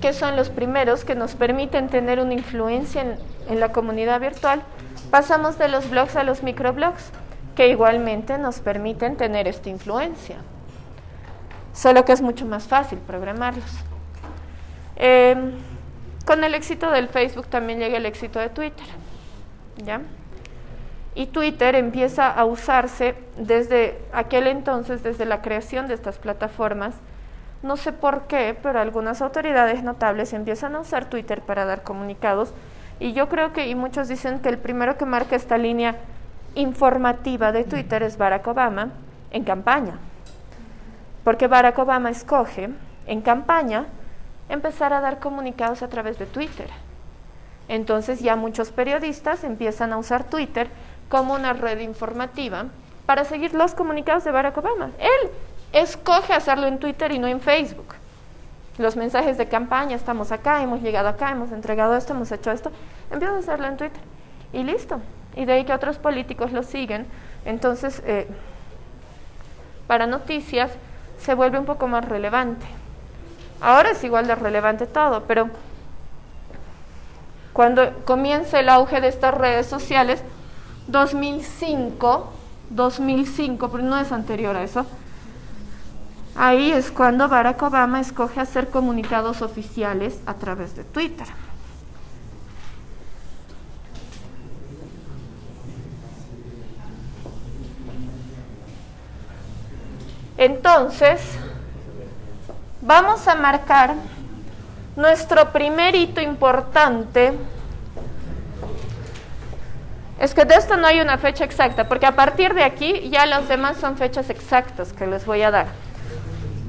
[0.01, 3.15] que son los primeros que nos permiten tener una influencia en,
[3.49, 4.61] en la comunidad virtual,
[5.09, 7.11] pasamos de los blogs a los microblogs,
[7.55, 10.37] que igualmente nos permiten tener esta influencia.
[11.73, 13.69] Solo que es mucho más fácil programarlos.
[14.97, 15.35] Eh,
[16.25, 18.85] con el éxito del Facebook también llega el éxito de Twitter.
[19.77, 20.01] ¿Ya?
[21.13, 26.95] Y Twitter empieza a usarse desde aquel entonces, desde la creación de estas plataformas.
[27.63, 32.53] No sé por qué, pero algunas autoridades notables empiezan a usar Twitter para dar comunicados.
[32.99, 35.95] Y yo creo que, y muchos dicen que el primero que marca esta línea
[36.55, 38.89] informativa de Twitter es Barack Obama
[39.31, 39.99] en campaña.
[41.23, 42.69] Porque Barack Obama escoge
[43.07, 43.85] en campaña
[44.49, 46.69] empezar a dar comunicados a través de Twitter.
[47.67, 50.67] Entonces ya muchos periodistas empiezan a usar Twitter
[51.09, 52.65] como una red informativa
[53.05, 54.91] para seguir los comunicados de Barack Obama.
[54.99, 55.31] Él
[55.73, 57.95] escoge hacerlo en Twitter y no en Facebook.
[58.77, 62.71] Los mensajes de campaña, estamos acá, hemos llegado acá, hemos entregado esto, hemos hecho esto,
[63.11, 64.01] empiezan a hacerlo en Twitter.
[64.53, 64.99] Y listo.
[65.35, 67.05] Y de ahí que otros políticos lo siguen.
[67.45, 68.27] Entonces, eh,
[69.87, 70.71] para noticias
[71.19, 72.65] se vuelve un poco más relevante.
[73.61, 75.49] Ahora es igual de relevante todo, pero
[77.53, 80.21] cuando comienza el auge de estas redes sociales,
[80.87, 82.33] 2005,
[82.69, 84.85] 2005, pero no es anterior a eso,
[86.35, 91.27] ahí es cuando Barack Obama escoge hacer comunicados oficiales a través de Twitter.
[100.37, 101.21] Entonces,
[102.85, 103.95] vamos a marcar
[104.95, 107.33] nuestro primer hito importante.
[110.19, 113.25] Es que de esto no hay una fecha exacta, porque a partir de aquí ya
[113.25, 115.67] los demás son fechas exactas que les voy a dar.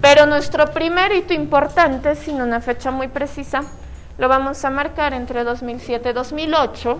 [0.01, 3.63] Pero nuestro primer hito importante, sin una fecha muy precisa,
[4.19, 6.99] lo vamos a marcar entre 2007 y 2008,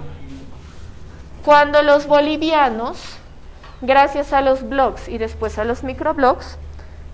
[1.45, 2.99] cuando los bolivianos,
[3.81, 6.59] gracias a los blogs y después a los microblogs,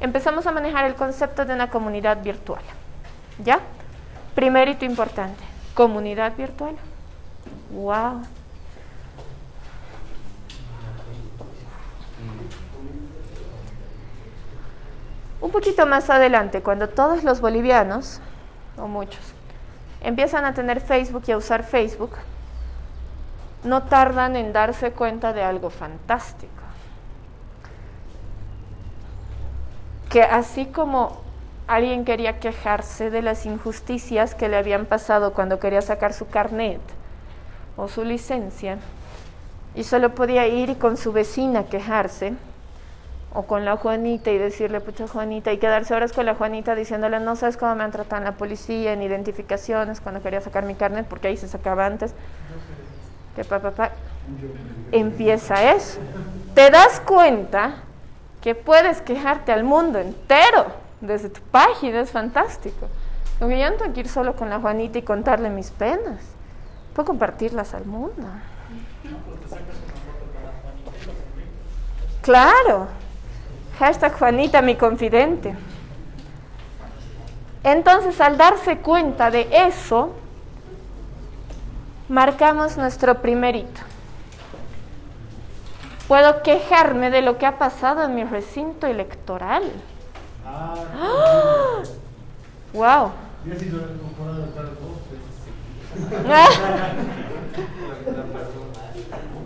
[0.02, 2.60] empezamos a manejar el concepto de una comunidad virtual.
[3.42, 3.60] ¿Ya?
[4.34, 5.42] Primer hito importante,
[5.74, 6.74] comunidad virtual.
[7.70, 8.22] Wow.
[15.40, 18.20] Un poquito más adelante, cuando todos los bolivianos,
[18.76, 19.20] o muchos,
[20.00, 22.12] empiezan a tener Facebook y a usar Facebook,
[23.64, 26.61] no tardan en darse cuenta de algo fantástico.
[30.12, 31.22] Que así como
[31.66, 36.80] alguien quería quejarse de las injusticias que le habían pasado cuando quería sacar su carnet
[37.78, 38.76] o su licencia,
[39.74, 42.34] y solo podía ir y con su vecina quejarse,
[43.32, 47.18] o con la Juanita y decirle, pucha Juanita, y quedarse horas con la Juanita diciéndole,
[47.18, 50.74] no sabes cómo me han tratado en la policía, en identificaciones, cuando quería sacar mi
[50.74, 52.12] carnet, porque ahí se sacaba antes.
[53.34, 53.92] Que pa, pa, pa.
[54.90, 55.98] Empieza eso.
[56.54, 57.76] Te das cuenta
[58.42, 60.66] que puedes quejarte al mundo entero
[61.00, 62.88] desde tu página, es fantástico.
[63.38, 66.20] Porque yo no tengo que ir solo con la Juanita y contarle mis penas.
[66.94, 68.22] Puedo compartirlas al mundo.
[72.20, 72.88] Claro.
[73.78, 75.54] Hashtag Juanita, mi confidente.
[77.64, 80.12] Entonces, al darse cuenta de eso,
[82.08, 83.91] marcamos nuestro primer hito.
[86.12, 89.62] Puedo quejarme de lo que ha pasado en mi recinto electoral.
[90.44, 91.80] ¡Ah!
[92.74, 93.12] ¡Wow!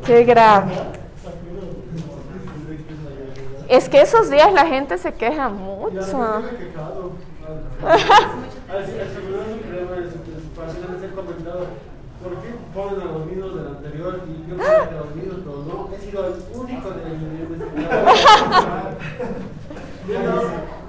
[0.04, 0.72] ¡Qué grave!
[3.68, 6.42] Es que esos días la gente se queja mucho.
[12.26, 15.36] ¿Por qué ponen a los mismos del anterior y yo creo que a los mismos,
[15.44, 15.88] pero no?
[15.94, 17.02] He sido el único de
[20.08, 20.42] Yo no,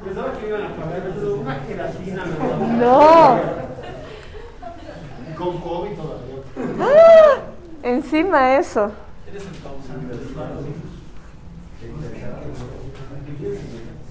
[0.04, 3.40] pensaba que iban a pagar eso, una gelatina, me No.
[5.30, 6.38] Y con COVID todavía.
[6.82, 7.38] ¡Ah!
[7.84, 8.92] Encima eso.
[9.30, 10.56] Eres el causante del paro.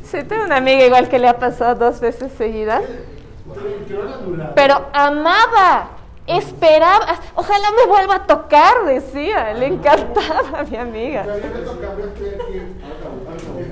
[0.04, 2.82] Sí, tengo una amiga igual que le ha pasado dos veces seguidas.
[2.82, 3.16] Que.
[4.54, 5.95] Pero amaba,
[6.26, 11.22] esperaba, ojalá me vuelva a tocar, decía, le encantaba a mi amiga.
[11.22, 12.34] A mí me toca ver que,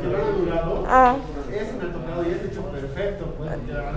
[0.03, 0.85] el anulado.
[0.89, 1.17] Ah.
[1.53, 3.51] Ese me ha tocado y es hecho perfecto, pues.
[3.69, 3.93] ya,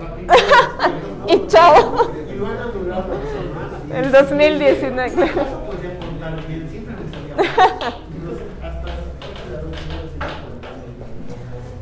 [1.34, 2.10] Y chao.
[2.28, 2.58] Y lo han
[3.08, 4.04] dos semanas.
[4.04, 5.32] El 2019, claro.
[5.32, 8.08] Eso podría contar bien, siempre me salía me.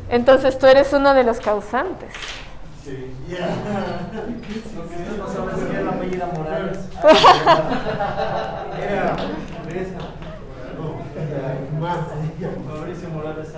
[0.09, 2.13] Entonces tú eres uno de los causantes.
[2.87, 3.11] Sí.
[3.27, 3.47] Ya.
[4.15, 4.59] Lo que
[4.95, 6.77] ustedes no saben es que es la apellida Morales.
[12.65, 13.49] Mauricio Morales.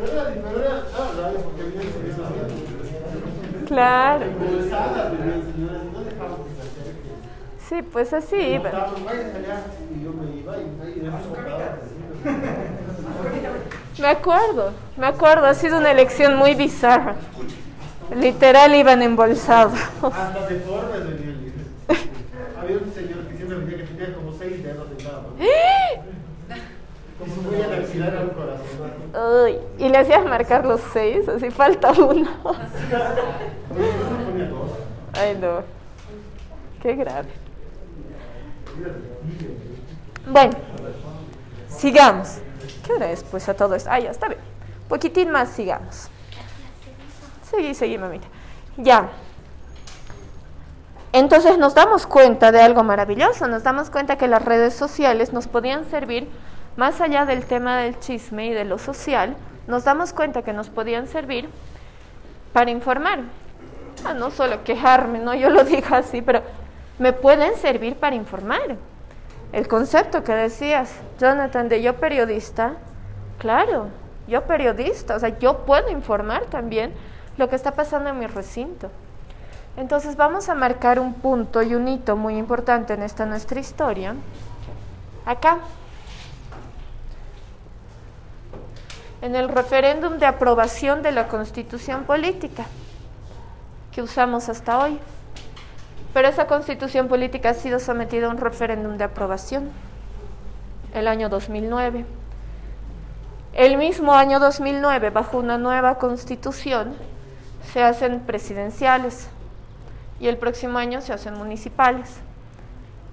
[0.00, 0.12] Pero
[0.42, 0.58] pero
[3.66, 4.24] Claro.
[7.68, 8.70] Sí, pues así iba.
[13.98, 17.14] Me acuerdo, me acuerdo, ha sido una elección muy bizarra.
[18.14, 19.78] Literal iban embolsados.
[20.02, 21.34] Hasta deformes venían.
[22.60, 25.22] Había un señor que siempre venía que tenía como seis dedos en cada.
[27.18, 29.44] Como si fuera a accidar a un corazón.
[29.44, 32.30] Uy, y le hacías marcar los seis, así falta uno.
[35.12, 35.62] Ay, no.
[36.82, 37.28] Qué grave.
[40.26, 40.52] Bueno,
[41.76, 42.38] sigamos.
[42.84, 43.90] ¿Qué hora es pues a todo esto?
[43.92, 44.40] Ah, ya está bien.
[44.88, 46.08] Poquitín más, sigamos.
[47.50, 48.26] Seguí, seguí, mamita.
[48.76, 49.08] Ya.
[51.12, 55.46] Entonces nos damos cuenta de algo maravilloso, nos damos cuenta que las redes sociales nos
[55.46, 56.28] podían servir,
[56.76, 59.36] más allá del tema del chisme y de lo social,
[59.68, 61.48] nos damos cuenta que nos podían servir
[62.52, 63.20] para informar.
[64.04, 66.42] Ah, no solo quejarme, no yo lo digo así, pero
[66.98, 68.76] me pueden servir para informar.
[69.54, 70.90] El concepto que decías,
[71.20, 72.72] Jonathan, de yo periodista,
[73.38, 73.86] claro,
[74.26, 76.92] yo periodista, o sea, yo puedo informar también
[77.36, 78.90] lo que está pasando en mi recinto.
[79.76, 84.16] Entonces vamos a marcar un punto y un hito muy importante en esta nuestra historia.
[85.24, 85.58] Acá,
[89.22, 92.66] en el referéndum de aprobación de la constitución política
[93.92, 94.98] que usamos hasta hoy.
[96.14, 99.70] Pero esa constitución política ha sido sometida a un referéndum de aprobación
[100.94, 102.06] el año 2009.
[103.52, 106.94] El mismo año 2009, bajo una nueva constitución,
[107.72, 109.28] se hacen presidenciales
[110.20, 112.20] y el próximo año se hacen municipales.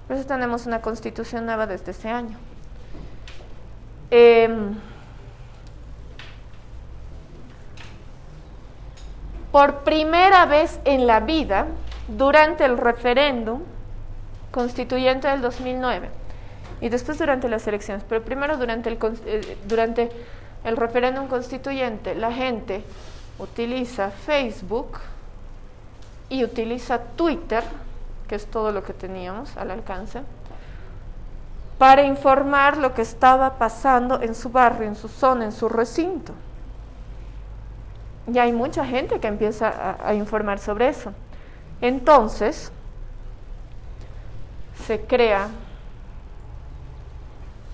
[0.06, 2.38] Por eso tenemos una constitución nueva desde ese año.
[4.12, 4.48] Eh,
[9.50, 11.66] por primera vez en la vida,
[12.08, 13.60] durante el referéndum
[14.50, 16.10] constituyente del 2009
[16.80, 20.10] y después durante las elecciones, pero primero durante el, eh, durante
[20.64, 22.84] el referéndum constituyente, la gente
[23.38, 24.98] utiliza Facebook
[26.28, 27.62] y utiliza Twitter,
[28.28, 30.22] que es todo lo que teníamos al alcance,
[31.78, 36.32] para informar lo que estaba pasando en su barrio, en su zona, en su recinto.
[38.32, 41.12] Y hay mucha gente que empieza a, a informar sobre eso.
[41.82, 42.72] Entonces,
[44.86, 45.48] se crea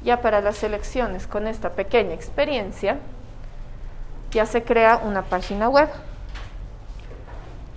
[0.03, 2.99] ya para las elecciones con esta pequeña experiencia,
[4.31, 5.89] ya se crea una página web.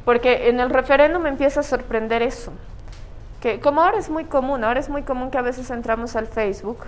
[0.06, 2.54] Porque en el referéndum me empieza a sorprender eso,
[3.42, 6.28] que como ahora es muy común, ahora es muy común que a veces entramos al
[6.28, 6.86] Facebook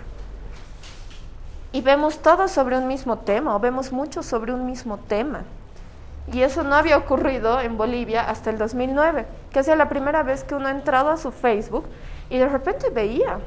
[1.73, 5.43] y vemos todo sobre un mismo tema o vemos mucho sobre un mismo tema.
[6.31, 10.43] Y eso no había ocurrido en Bolivia hasta el 2009, que es la primera vez
[10.43, 11.85] que uno ha entrado a su Facebook
[12.29, 13.39] y de repente veía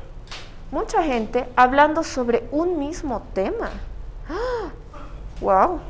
[0.71, 3.71] mucha gente hablando sobre un mismo tema.
[4.29, 4.71] ¡Ah!
[5.41, 5.81] ¡Wow!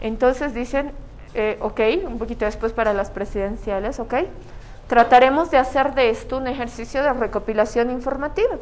[0.00, 0.92] Entonces dicen,
[1.34, 4.14] eh, ok, un poquito después para las presidenciales, ok,
[4.88, 8.56] trataremos de hacer de esto un ejercicio de recopilación informativa.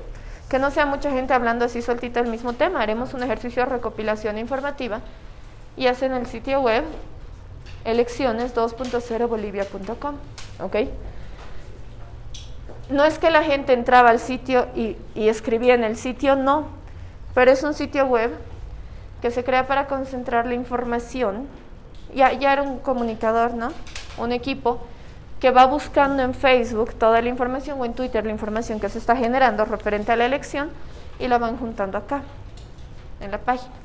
[0.48, 3.70] Que no sea mucha gente hablando así soltita el mismo tema, haremos un ejercicio de
[3.70, 5.00] recopilación informativa
[5.76, 6.84] y hacen el sitio web
[7.84, 10.14] elecciones 2.0bolivia.com,
[10.60, 10.76] ¿ok?
[12.90, 16.66] No es que la gente entraba al sitio y, escribía en el sitio, no,
[17.34, 18.30] pero es un sitio web
[19.20, 21.46] que se crea para concentrar la información.
[22.14, 23.72] Ya era un comunicador, ¿no?
[24.18, 24.80] Un equipo
[25.40, 28.98] que va buscando en Facebook toda la información o en Twitter la información que se
[28.98, 30.70] está generando referente a la elección
[31.18, 32.22] y la van juntando acá,
[33.20, 33.81] en la página.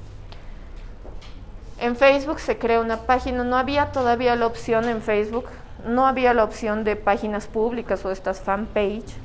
[1.79, 5.45] En Facebook se crea una página, no había todavía la opción en Facebook,
[5.85, 9.15] no había la opción de páginas públicas o estas fanpage.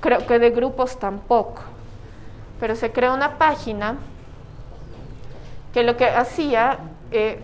[0.00, 1.62] Creo que de grupos tampoco.
[2.60, 3.96] Pero se crea una página
[5.74, 6.78] que lo que hacía,
[7.10, 7.40] eh,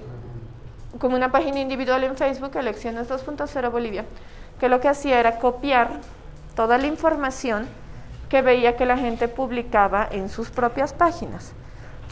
[1.01, 4.05] como una página individual en Facebook, Elecciones 2.0 Bolivia,
[4.61, 5.91] que lo que hacía era copiar
[6.55, 7.67] toda la información
[8.29, 11.53] que veía que la gente publicaba en sus propias páginas.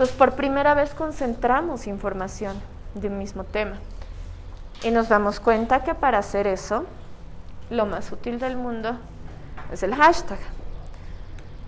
[0.02, 2.60] Entonces, por primera vez concentramos información
[2.94, 3.76] de un mismo tema.
[4.82, 6.86] Y nos damos cuenta que para hacer eso,
[7.70, 8.96] lo más útil del mundo
[9.70, 10.40] es el hashtag.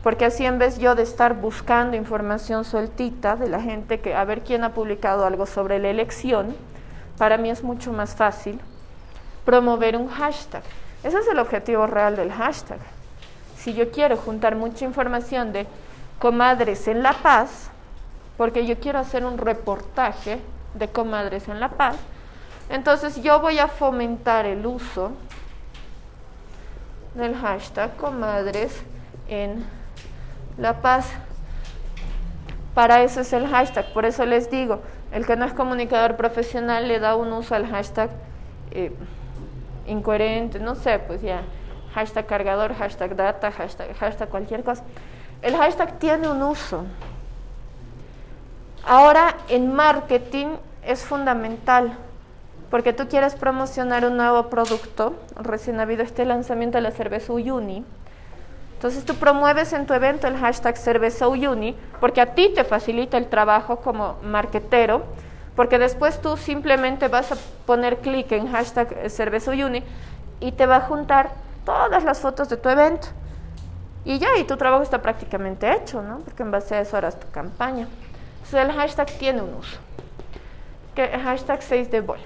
[0.02, 4.24] Porque así en vez yo de estar buscando información sueltita de la gente que a
[4.24, 6.56] ver quién ha publicado algo sobre la elección,
[7.16, 8.58] para mí es mucho más fácil
[9.44, 10.64] promover un hashtag.
[11.04, 12.80] Ese es el objetivo real del hashtag.
[13.56, 15.68] Si yo quiero juntar mucha información de
[16.18, 17.70] comadres en La Paz,
[18.36, 20.40] porque yo quiero hacer un reportaje
[20.74, 21.96] de comadres en La Paz,
[22.68, 25.12] entonces yo voy a fomentar el uso
[27.14, 28.82] del hashtag comadres
[29.28, 29.64] en
[30.58, 31.10] La Paz.
[32.74, 34.80] Para eso es el hashtag, por eso les digo,
[35.12, 38.10] el que no es comunicador profesional le da un uso al hashtag
[38.72, 38.92] eh,
[39.86, 41.42] incoherente, no sé, pues ya,
[41.94, 44.82] hashtag cargador, hashtag data, hashtag, hashtag cualquier cosa.
[45.40, 46.84] El hashtag tiene un uso.
[48.86, 51.96] Ahora en marketing es fundamental
[52.70, 55.14] porque tú quieres promocionar un nuevo producto.
[55.36, 57.84] Recién ha habido este lanzamiento de la cerveza Uyuni.
[58.74, 63.16] Entonces tú promueves en tu evento el hashtag cerveza Uyuni porque a ti te facilita
[63.16, 65.04] el trabajo como marketero,
[65.56, 69.82] porque después tú simplemente vas a poner clic en hashtag cerveza Uyuni
[70.40, 71.30] y te va a juntar
[71.64, 73.08] todas las fotos de tu evento.
[74.04, 76.18] Y ya, y tu trabajo está prácticamente hecho, ¿no?
[76.18, 77.88] Porque en base a eso harás tu campaña.
[78.44, 79.78] Entonces el hashtag tiene un uso.
[80.94, 82.18] Que hashtag 6 de bol.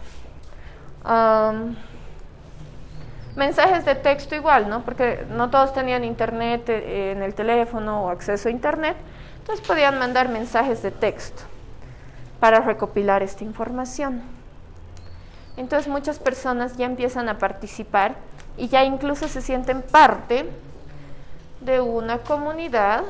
[3.37, 4.83] mensajes de texto igual, ¿no?
[4.83, 8.97] Porque no todos tenían internet eh, en el teléfono o acceso a internet.
[9.39, 11.45] Entonces podían mandar mensajes de texto
[12.41, 14.23] para recopilar esta información.
[15.57, 18.17] Entonces muchas personas ya empiezan a participar
[18.57, 20.51] y ya incluso se sienten parte
[21.61, 23.05] de una comunidad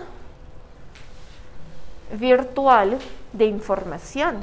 [2.12, 2.98] virtual
[3.32, 4.36] de información.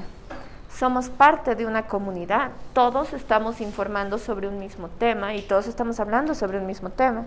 [0.69, 5.99] Somos parte de una comunidad, todos estamos informando sobre un mismo tema y todos estamos
[5.99, 7.25] hablando sobre un mismo tema.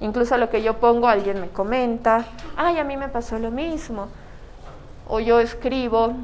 [0.00, 2.24] Incluso lo que yo pongo, alguien me comenta,
[2.56, 4.08] ay, a mí me pasó lo mismo.
[5.08, 6.14] O yo escribo,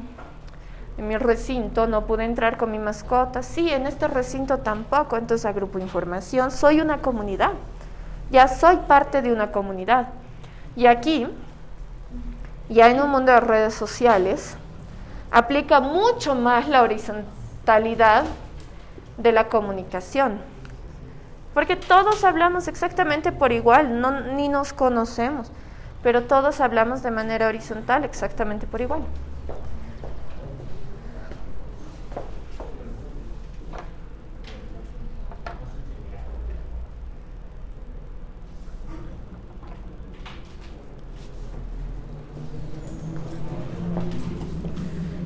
[0.97, 5.45] en mi recinto no pude entrar con mi mascota, sí, en este recinto tampoco, entonces
[5.45, 7.51] agrupo información, soy una comunidad,
[8.31, 10.07] ya soy parte de una comunidad.
[10.77, 11.27] Y aquí
[12.69, 14.55] ya en un mundo de redes sociales,
[15.31, 18.25] aplica mucho más la horizontalidad
[19.17, 20.39] de la comunicación.
[21.53, 25.51] Porque todos hablamos exactamente por igual, no, ni nos conocemos,
[26.03, 29.01] pero todos hablamos de manera horizontal exactamente por igual.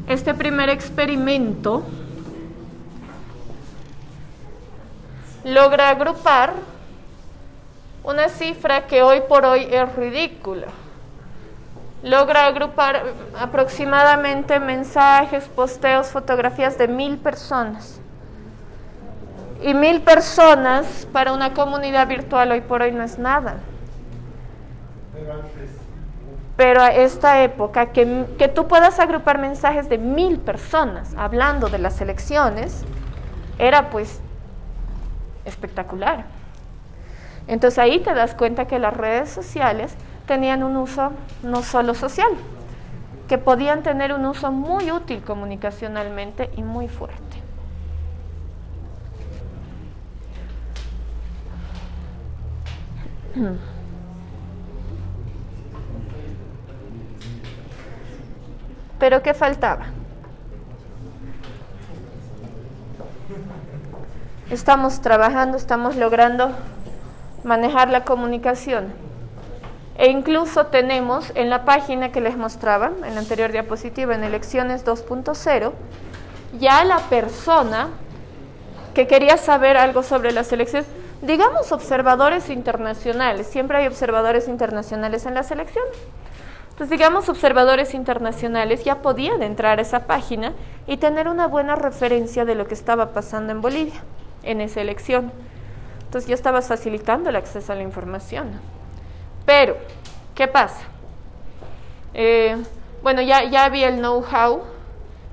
[0.10, 1.84] Este primer experimento
[5.44, 6.54] logra agrupar
[8.04, 10.66] una cifra que hoy por hoy es ridícula.
[12.02, 13.04] Logra agrupar
[13.40, 18.02] aproximadamente mensajes, posteos, fotografías de mil personas.
[19.62, 23.58] Y mil personas para una comunidad virtual hoy por hoy no es nada.
[26.60, 31.78] Pero a esta época, que, que tú puedas agrupar mensajes de mil personas hablando de
[31.78, 32.84] las elecciones,
[33.58, 34.20] era pues
[35.46, 36.26] espectacular.
[37.48, 39.96] Entonces ahí te das cuenta que las redes sociales
[40.28, 42.32] tenían un uso no solo social,
[43.30, 47.38] que podían tener un uso muy útil comunicacionalmente y muy fuerte.
[59.00, 59.86] Pero ¿qué faltaba?
[64.50, 66.52] Estamos trabajando, estamos logrando
[67.44, 68.94] manejar la comunicación.
[69.98, 74.86] E incluso tenemos en la página que les mostraba, en la anterior diapositiva, en elecciones
[74.86, 75.74] 2.0,
[76.60, 77.90] ya la persona
[78.94, 80.86] que quería saber algo sobre la selección,
[81.22, 85.84] digamos observadores internacionales, siempre hay observadores internacionales en la selección.
[86.80, 90.54] Entonces, digamos, observadores internacionales ya podían entrar a esa página
[90.88, 94.02] y tener una buena referencia de lo que estaba pasando en Bolivia
[94.44, 95.34] en esa elección.
[96.06, 98.62] Entonces ya estabas facilitando el acceso a la información.
[99.46, 99.76] Pero,
[100.36, 100.80] ¿qué pasa?
[102.14, 102.56] Eh,
[103.04, 104.62] bueno, ya, ya había el know-how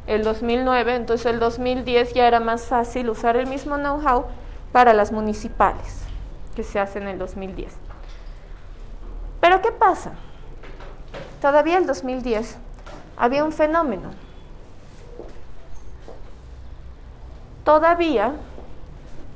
[0.08, 4.24] el 2009, entonces el 2010 ya era más fácil usar el mismo know-how
[4.72, 6.02] para las municipales
[6.56, 7.72] que se hacen en el 2010.
[9.40, 10.14] Pero ¿qué pasa?
[11.46, 12.58] Todavía el 2010
[13.16, 14.10] había un fenómeno.
[17.62, 18.32] Todavía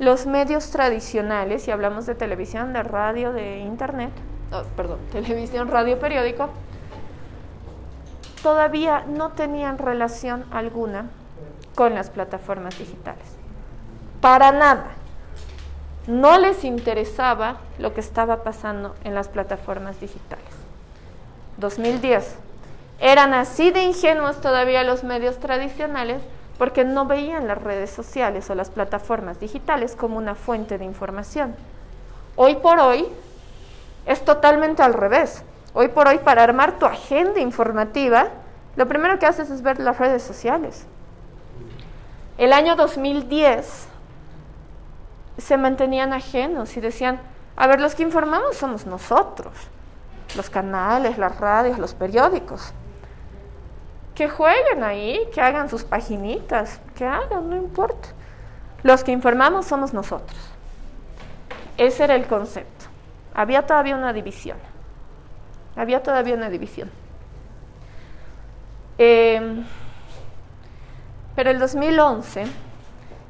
[0.00, 4.10] los medios tradicionales, si hablamos de televisión, de radio, de internet,
[4.50, 6.48] oh, perdón, televisión, radio, periódico,
[8.42, 11.10] todavía no tenían relación alguna
[11.76, 13.36] con las plataformas digitales.
[14.20, 14.88] Para nada.
[16.08, 20.59] No les interesaba lo que estaba pasando en las plataformas digitales.
[21.60, 22.36] 2010.
[22.98, 26.22] Eran así de ingenuos todavía los medios tradicionales
[26.58, 31.54] porque no veían las redes sociales o las plataformas digitales como una fuente de información.
[32.36, 33.06] Hoy por hoy
[34.06, 35.42] es totalmente al revés.
[35.72, 38.28] Hoy por hoy, para armar tu agenda informativa,
[38.76, 40.84] lo primero que haces es ver las redes sociales.
[42.38, 43.86] El año 2010
[45.38, 47.20] se mantenían ajenos y decían,
[47.56, 49.52] a ver, los que informamos somos nosotros,
[50.36, 52.72] los canales, las radios, los periódicos.
[54.14, 58.08] Que jueguen ahí, que hagan sus paginitas, que hagan, no importa.
[58.82, 60.38] Los que informamos somos nosotros.
[61.76, 62.86] Ese era el concepto.
[63.34, 64.58] Había todavía una división.
[65.76, 66.90] Había todavía una división.
[68.98, 69.64] Eh,
[71.34, 72.44] pero el 2011,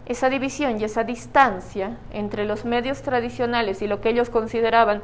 [0.07, 5.03] esa división y esa distancia entre los medios tradicionales y lo que ellos consideraban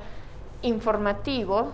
[0.62, 1.72] informativo,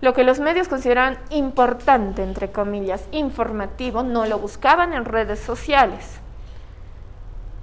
[0.00, 6.18] lo que los medios consideraban importante, entre comillas, informativo, no lo buscaban en redes sociales.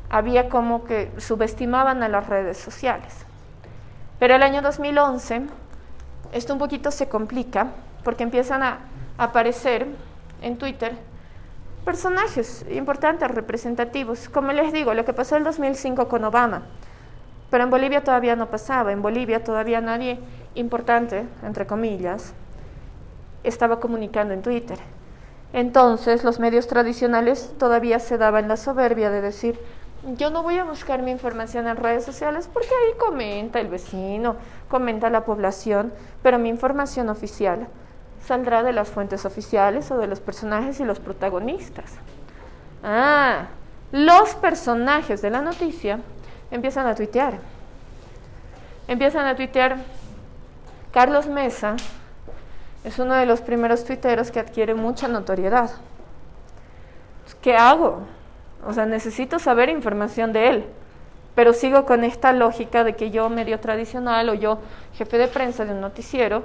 [0.10, 3.14] Había como que subestimaban a las redes sociales.
[4.20, 5.48] Pero el año 2011,
[6.32, 7.68] esto un poquito se complica
[8.04, 8.80] porque empiezan a
[9.18, 9.88] aparecer
[10.42, 11.09] en Twitter
[11.86, 14.30] personajes importantes, representativos.
[14.30, 16.64] Como les digo, lo que pasó en el 2005 con Obama.
[17.50, 18.92] Pero en Bolivia todavía no pasaba.
[18.92, 20.20] En Bolivia todavía nadie
[20.56, 22.34] importante, entre comillas,
[23.44, 24.78] estaba comunicando en Twitter.
[25.54, 29.60] Entonces los medios tradicionales todavía se daban la soberbia de decir,
[30.16, 34.36] yo no voy a buscar mi información en redes sociales porque ahí comenta el vecino,
[34.70, 37.68] comenta la población, pero mi información oficial
[38.26, 41.94] saldrá de las fuentes oficiales o de los personajes y los protagonistas.
[42.84, 43.48] Ah,
[43.92, 46.00] los personajes de la noticia
[46.52, 47.40] empiezan a tuitear.
[48.88, 49.78] Empiezan a tuitear.
[50.92, 51.76] Carlos Mesa
[52.84, 55.72] es uno de los primeros tuiteros que adquiere mucha notoriedad.
[57.42, 58.02] ¿Qué hago?
[58.68, 60.66] O sea, necesito saber información de él,
[61.36, 64.60] pero sigo con esta lógica de que yo medio tradicional o yo
[64.94, 66.44] jefe de prensa de un noticiero,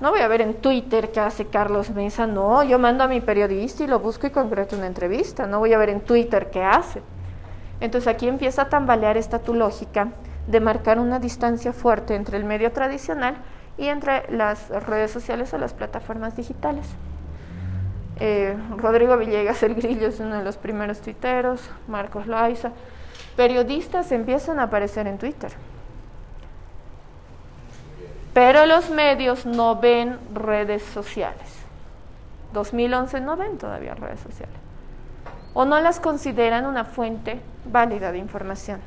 [0.00, 3.20] no voy a ver en Twitter qué hace Carlos Mesa, no, yo mando a mi
[3.20, 6.62] periodista y lo busco y concreto una entrevista, no voy a ver en Twitter qué
[6.62, 7.02] hace.
[7.80, 10.08] Entonces aquí empieza a tambalear esta tu lógica
[10.46, 13.36] de marcar una distancia fuerte entre el medio tradicional
[13.78, 16.86] y entre las redes sociales o las plataformas digitales.
[18.20, 22.70] Eh, Rodrigo Villegas, el grillo, es uno de los primeros tuiteros, Marcos Loaiza.
[23.36, 25.50] Periodistas empiezan a aparecer en Twitter.
[28.34, 31.48] Pero los medios no ven redes sociales.
[32.52, 34.56] 2011 no ven todavía redes sociales.
[35.54, 38.80] O no las consideran una fuente válida de información.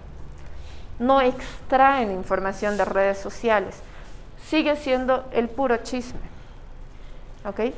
[0.99, 3.79] No extraen información de redes sociales.
[4.45, 6.19] Sigue siendo el puro chisme.
[7.45, 7.73] ¿Ok?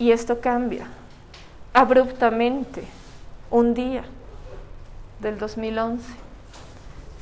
[0.00, 0.88] Y esto cambia
[1.72, 2.82] abruptamente
[3.50, 4.02] un día
[5.20, 6.29] del 2011.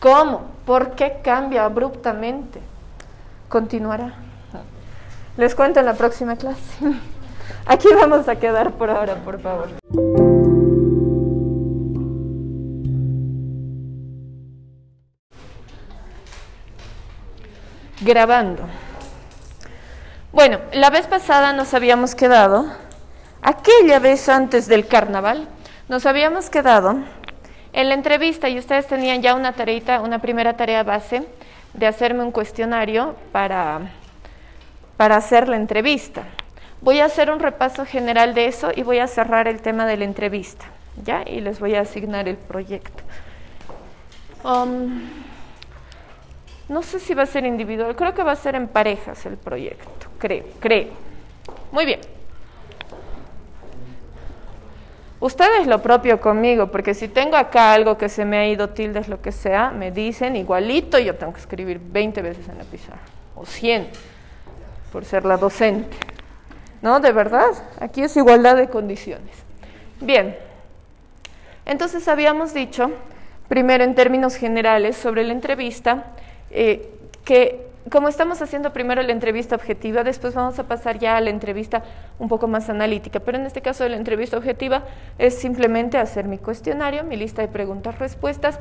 [0.01, 0.43] ¿Cómo?
[0.65, 2.61] ¿Por qué cambia abruptamente?
[3.49, 4.15] Continuará.
[5.37, 6.79] Les cuento en la próxima clase.
[7.67, 9.69] Aquí vamos a quedar por ahora, por favor.
[18.01, 18.63] Grabando.
[20.33, 22.67] Bueno, la vez pasada nos habíamos quedado,
[23.43, 25.49] aquella vez antes del carnaval,
[25.89, 26.99] nos habíamos quedado
[27.73, 31.23] en la entrevista y ustedes tenían ya una tareita, una primera tarea base
[31.75, 33.91] de hacerme un cuestionario para
[34.99, 36.25] para hacer la entrevista.
[36.83, 39.97] Voy a hacer un repaso general de eso y voy a cerrar el tema de
[39.97, 40.67] la entrevista,
[41.03, 41.23] ¿ya?
[41.25, 43.03] Y les voy a asignar el proyecto.
[44.45, 45.09] Um,
[46.69, 49.37] no sé si va a ser individual, creo que va a ser en parejas el
[49.37, 50.89] proyecto, creo, creo.
[51.71, 52.18] Muy bien.
[55.21, 59.09] Ustedes lo propio conmigo, porque si tengo acá algo que se me ha ido tildes,
[59.09, 63.01] lo que sea, me dicen igualito, yo tengo que escribir 20 veces en la pizarra,
[63.35, 63.89] o 100,
[64.93, 65.97] por ser la docente.
[66.81, 67.01] ¿No?
[67.01, 67.51] De verdad,
[67.81, 69.33] aquí es igualdad de condiciones.
[70.01, 70.37] Bien,
[71.67, 72.93] entonces habíamos dicho,
[73.49, 76.05] primero en términos generales sobre la entrevista,
[76.51, 76.89] eh,
[77.25, 81.31] que como estamos haciendo primero la entrevista objetiva, después vamos a pasar ya a la
[81.31, 81.83] entrevista
[82.19, 84.85] un poco más analítica, pero en este caso la entrevista objetiva
[85.19, 88.59] es simplemente hacer mi cuestionario, mi lista de preguntas-respuestas,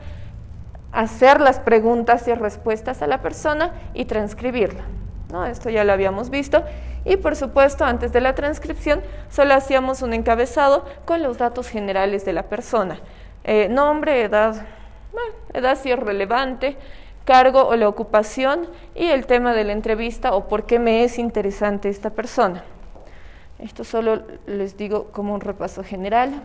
[0.92, 4.84] hacer las preguntas y respuestas a la persona y transcribirla.
[5.32, 5.46] ¿no?
[5.46, 6.64] Esto ya lo habíamos visto.
[7.06, 12.26] Y por supuesto, antes de la transcripción, solo hacíamos un encabezado con los datos generales
[12.26, 13.00] de la persona.
[13.44, 14.66] Eh, nombre, edad,
[15.54, 16.78] edad si es relevante,
[17.28, 21.20] cargo o la ocupación y el tema de la entrevista o por qué me es
[21.20, 22.64] interesante esta persona.
[23.60, 26.42] Esto solo les digo como un repaso general.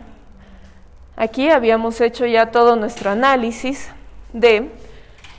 [1.15, 3.91] Aquí habíamos hecho ya todo nuestro análisis
[4.33, 4.71] de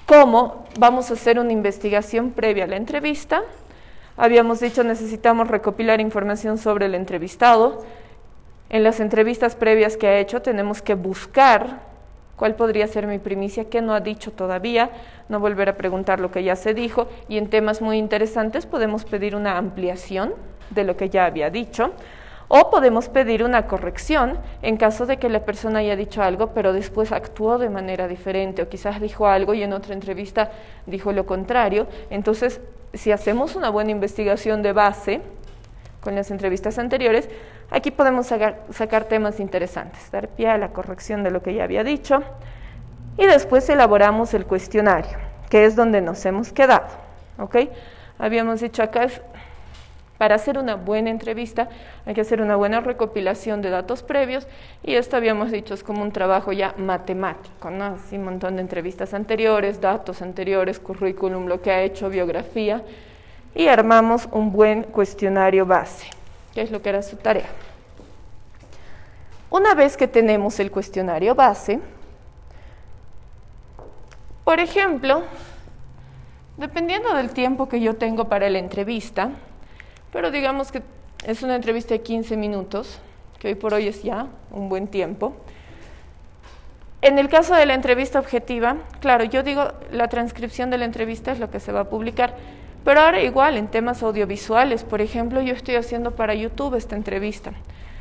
[0.05, 3.41] cómo vamos a hacer una investigación previa a la entrevista.
[4.15, 7.83] Habíamos dicho necesitamos recopilar información sobre el entrevistado.
[8.69, 11.92] En las entrevistas previas que ha hecho tenemos que buscar
[12.43, 14.89] cuál podría ser mi primicia, qué no ha dicho todavía,
[15.29, 19.05] no volver a preguntar lo que ya se dijo y en temas muy interesantes podemos
[19.05, 20.33] pedir una ampliación
[20.69, 21.93] de lo que ya había dicho
[22.49, 26.73] o podemos pedir una corrección en caso de que la persona haya dicho algo pero
[26.73, 30.51] después actuó de manera diferente o quizás dijo algo y en otra entrevista
[30.85, 31.87] dijo lo contrario.
[32.09, 32.59] Entonces,
[32.93, 35.21] si hacemos una buena investigación de base
[36.01, 37.29] con las entrevistas anteriores,
[37.73, 41.83] Aquí podemos sacar, temas interesantes, dar pie a la corrección de lo que ya había
[41.83, 42.21] dicho
[43.17, 45.17] y después elaboramos el cuestionario,
[45.49, 46.85] que es donde nos hemos quedado.
[47.39, 47.55] ¿ok?
[48.19, 49.07] Habíamos dicho acá,
[50.19, 51.67] para hacer una buena entrevista
[52.05, 54.47] hay que hacer una buena recopilación de datos previos
[54.83, 57.85] y esto habíamos dicho es como un trabajo ya matemático, ¿no?
[57.85, 62.83] Así un montón de entrevistas anteriores, datos anteriores, currículum, lo que ha hecho, biografía
[63.55, 66.05] y armamos un buen cuestionario base
[66.53, 67.49] que es lo que era su tarea.
[69.49, 71.79] Una vez que tenemos el cuestionario base,
[74.43, 75.23] por ejemplo,
[76.57, 79.31] dependiendo del tiempo que yo tengo para la entrevista,
[80.11, 80.81] pero digamos que
[81.25, 82.99] es una entrevista de 15 minutos,
[83.39, 85.33] que hoy por hoy es ya un buen tiempo.
[87.01, 91.31] En el caso de la entrevista objetiva, claro, yo digo la transcripción de la entrevista
[91.31, 92.35] es lo que se va a publicar,
[92.83, 97.51] pero ahora igual en temas audiovisuales, por ejemplo, yo estoy haciendo para YouTube esta entrevista.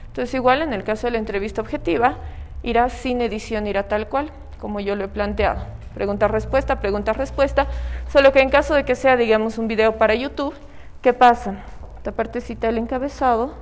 [0.08, 2.16] Entonces igual en el caso de la entrevista objetiva,
[2.62, 5.62] irá sin edición, irá tal cual, como yo lo he planteado.
[5.94, 7.66] Pregunta-respuesta, pregunta-respuesta,
[8.08, 10.54] solo que en caso de que sea, digamos, un video para YouTube,
[11.00, 11.56] ¿qué pasa?
[11.98, 13.54] Esta partecita del encabezado,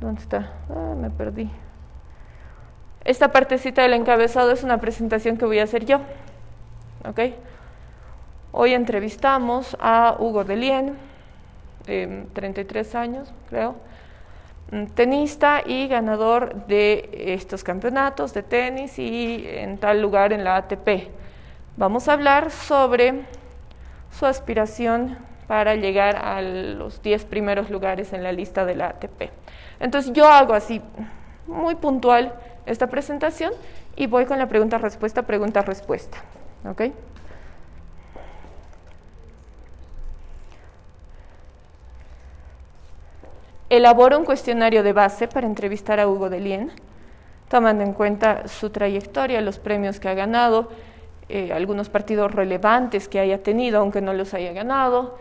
[0.00, 0.52] ¿dónde está?
[0.68, 1.50] Ah, me perdí.
[3.04, 6.00] Esta partecita del encabezado es una presentación que voy a hacer yo,
[7.08, 7.20] ¿ok?
[8.56, 10.94] Hoy entrevistamos a Hugo Delien,
[11.88, 13.74] eh, 33 años, creo,
[14.70, 20.54] mm, tenista y ganador de estos campeonatos de tenis y en tal lugar en la
[20.54, 21.10] ATP.
[21.76, 23.24] Vamos a hablar sobre
[24.12, 29.32] su aspiración para llegar a los 10 primeros lugares en la lista de la ATP.
[29.80, 30.80] Entonces yo hago así
[31.48, 32.32] muy puntual
[32.66, 33.52] esta presentación
[33.96, 36.18] y voy con la pregunta-respuesta, pregunta-respuesta.
[36.70, 36.82] ¿ok?,
[43.76, 46.70] Elaboro un cuestionario de base para entrevistar a Hugo Delien,
[47.48, 50.68] tomando en cuenta su trayectoria, los premios que ha ganado,
[51.28, 55.18] eh, algunos partidos relevantes que haya tenido, aunque no los haya ganado.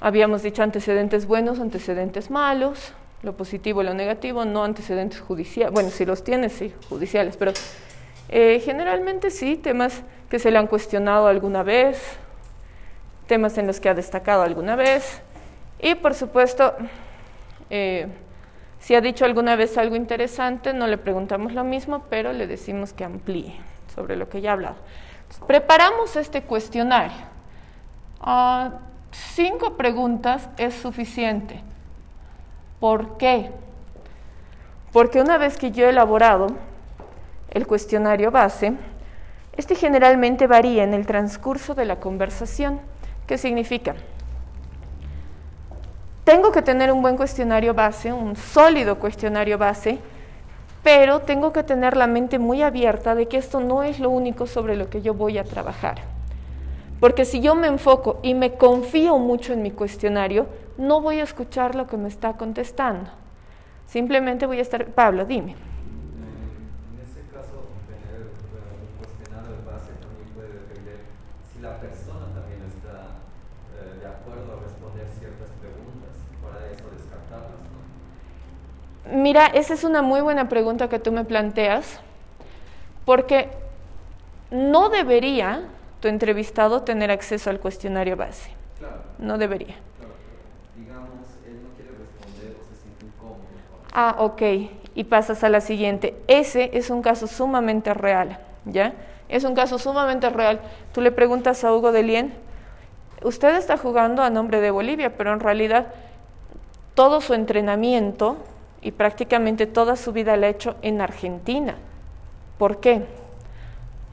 [0.00, 5.72] Habíamos dicho antecedentes buenos, antecedentes malos, lo positivo lo negativo, no antecedentes judiciales.
[5.72, 7.52] Bueno, si los tiene, sí, judiciales, pero
[8.28, 12.16] eh, generalmente sí, temas que se le han cuestionado alguna vez,
[13.28, 15.20] temas en los que ha destacado alguna vez.
[15.80, 16.74] Y por supuesto,
[17.74, 18.06] eh,
[18.80, 22.92] si ha dicho alguna vez algo interesante, no le preguntamos lo mismo, pero le decimos
[22.92, 23.54] que amplíe
[23.94, 24.76] sobre lo que ya ha hablado.
[25.46, 27.16] preparamos este cuestionario.
[28.20, 28.72] Ah,
[29.10, 31.62] cinco preguntas es suficiente.
[32.78, 33.50] ¿Por qué?
[34.92, 36.48] Porque una vez que yo he elaborado
[37.48, 38.74] el cuestionario base,
[39.56, 42.80] este generalmente varía en el transcurso de la conversación.
[43.26, 43.94] ¿Qué significa?
[46.24, 49.98] Tengo que tener un buen cuestionario base, un sólido cuestionario base,
[50.82, 54.46] pero tengo que tener la mente muy abierta de que esto no es lo único
[54.46, 55.96] sobre lo que yo voy a trabajar.
[57.00, 60.46] Porque si yo me enfoco y me confío mucho en mi cuestionario,
[60.78, 63.10] no voy a escuchar lo que me está contestando.
[63.86, 65.56] Simplemente voy a estar, Pablo, dime.
[79.12, 82.00] Mira, esa es una muy buena pregunta que tú me planteas,
[83.04, 83.50] porque
[84.50, 85.64] no debería
[86.00, 88.50] tu entrevistado tener acceso al cuestionario base.
[88.78, 89.76] Claro, No debería.
[89.98, 90.14] claro,
[90.76, 93.38] digamos, él no quiere responder o se siente incómodo.
[93.92, 94.42] Ah, ok.
[94.94, 96.14] Y pasas a la siguiente.
[96.26, 98.94] Ese es un caso sumamente real, ¿ya?
[99.28, 100.60] Es un caso sumamente real.
[100.92, 102.34] Tú le preguntas a Hugo de Lien,
[103.22, 105.86] usted está jugando a nombre de Bolivia, pero en realidad
[106.94, 108.36] todo su entrenamiento
[108.82, 111.76] y prácticamente toda su vida la ha hecho en Argentina.
[112.58, 113.06] ¿Por qué?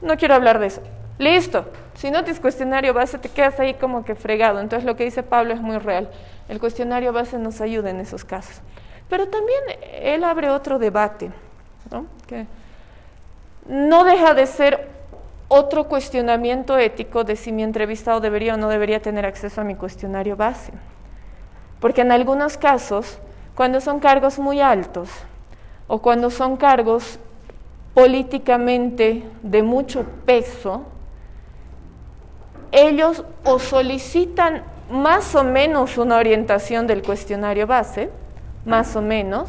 [0.00, 0.82] No quiero hablar de eso.
[1.18, 1.66] Listo.
[1.94, 4.60] Si no tienes cuestionario base, te quedas ahí como que fregado.
[4.60, 6.08] Entonces lo que dice Pablo es muy real.
[6.48, 8.62] El cuestionario base nos ayuda en esos casos.
[9.10, 9.60] Pero también
[10.00, 11.30] él abre otro debate,
[11.90, 12.06] ¿no?
[12.26, 12.46] Que
[13.66, 14.88] no deja de ser
[15.48, 19.74] otro cuestionamiento ético de si mi entrevistado debería o no debería tener acceso a mi
[19.74, 20.72] cuestionario base.
[21.80, 23.18] Porque en algunos casos,
[23.54, 25.10] cuando son cargos muy altos
[25.86, 27.18] o cuando son cargos
[27.94, 30.84] políticamente de mucho peso,
[32.72, 38.10] ellos o solicitan más o menos una orientación del cuestionario base,
[38.64, 39.48] más o menos,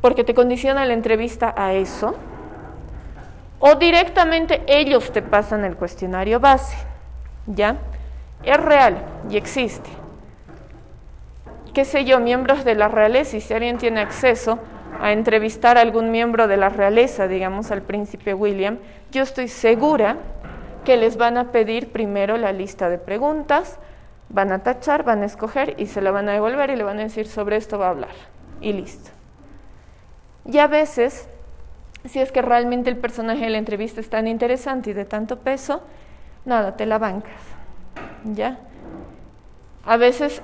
[0.00, 2.14] porque te condiciona la entrevista a eso,
[3.58, 6.76] o directamente ellos te pasan el cuestionario base,
[7.46, 7.76] ¿ya?
[8.42, 8.98] Es real
[9.30, 10.05] y existe.
[11.76, 14.58] Qué sé yo, miembros de la realeza, y si alguien tiene acceso
[14.98, 18.78] a entrevistar a algún miembro de la realeza, digamos al príncipe William,
[19.12, 20.16] yo estoy segura
[20.86, 23.78] que les van a pedir primero la lista de preguntas,
[24.30, 26.98] van a tachar, van a escoger y se la van a devolver y le van
[26.98, 28.14] a decir sobre esto va a hablar.
[28.62, 29.10] Y listo.
[30.46, 31.28] Y a veces,
[32.06, 35.40] si es que realmente el personaje de la entrevista es tan interesante y de tanto
[35.40, 35.82] peso,
[36.46, 37.42] nada, te la bancas.
[38.24, 38.60] ¿Ya?
[39.84, 40.40] A veces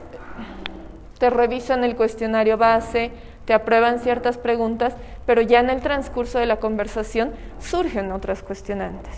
[1.22, 3.12] te revisan el cuestionario base,
[3.44, 9.14] te aprueban ciertas preguntas, pero ya en el transcurso de la conversación surgen otras cuestionantes.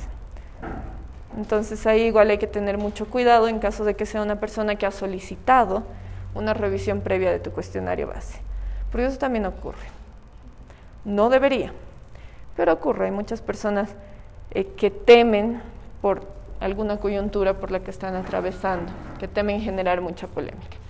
[1.34, 4.74] Entonces ahí igual hay que tener mucho cuidado en caso de que sea una persona
[4.74, 5.82] que ha solicitado
[6.34, 8.38] una revisión previa de tu cuestionario base.
[8.92, 9.86] Porque eso también ocurre.
[11.06, 11.72] No debería,
[12.54, 13.06] pero ocurre.
[13.06, 13.88] Hay muchas personas
[14.50, 15.62] eh, que temen
[16.02, 16.20] por
[16.60, 20.83] alguna coyuntura por la que están atravesando, que temen generar mucha polémica.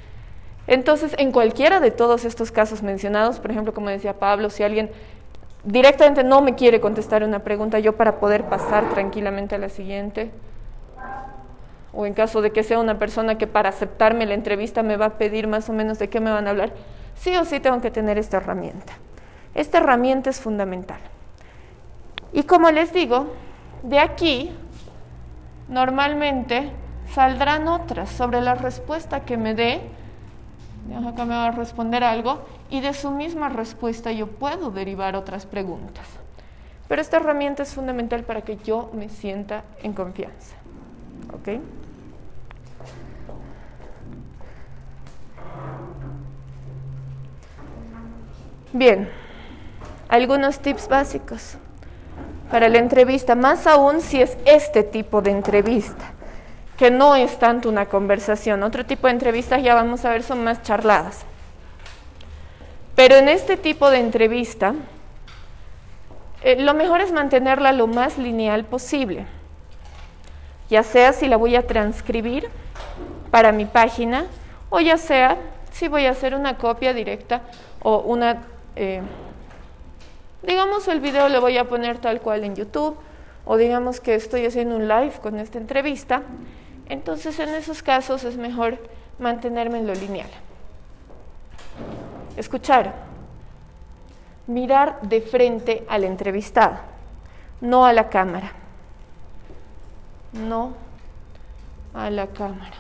[0.66, 4.90] Entonces, en cualquiera de todos estos casos mencionados, por ejemplo, como decía Pablo, si alguien
[5.64, 10.30] directamente no me quiere contestar una pregunta, yo para poder pasar tranquilamente a la siguiente,
[11.92, 15.06] o en caso de que sea una persona que para aceptarme la entrevista me va
[15.06, 16.72] a pedir más o menos de qué me van a hablar,
[17.14, 18.94] sí o sí tengo que tener esta herramienta.
[19.54, 20.98] Esta herramienta es fundamental.
[22.32, 23.28] Y como les digo,
[23.84, 24.50] de aquí
[25.68, 26.70] normalmente
[27.14, 29.80] saldrán otras sobre la respuesta que me dé.
[31.06, 35.46] Acá me va a responder algo y de su misma respuesta yo puedo derivar otras
[35.46, 36.06] preguntas.
[36.88, 40.56] Pero esta herramienta es fundamental para que yo me sienta en confianza.
[41.32, 41.60] ¿Ok?
[48.72, 49.08] Bien,
[50.08, 51.56] algunos tips básicos
[52.50, 56.13] para la entrevista, más aún si es este tipo de entrevista,
[56.78, 58.62] que no es tanto una conversación.
[58.62, 61.24] Otro tipo de entrevistas ya vamos a ver son más charladas.
[62.94, 64.74] Pero en este tipo de entrevista,
[66.42, 69.26] eh, lo mejor es mantenerla lo más lineal posible.
[70.70, 72.48] Ya sea si la voy a transcribir
[73.30, 74.26] para mi página
[74.70, 75.36] o ya sea
[75.72, 77.42] si voy a hacer una copia directa
[77.82, 78.42] o una...
[78.76, 79.02] Eh,
[80.42, 82.96] digamos el video lo voy a poner tal cual en YouTube
[83.44, 86.22] o digamos que estoy haciendo un live con esta entrevista.
[86.88, 88.78] Entonces en esos casos es mejor
[89.18, 90.30] mantenerme en lo lineal.
[92.36, 92.94] Escuchar.
[94.46, 96.76] Mirar de frente al entrevistado,
[97.62, 98.52] no a la cámara.
[100.32, 100.74] No
[101.94, 102.76] a la cámara.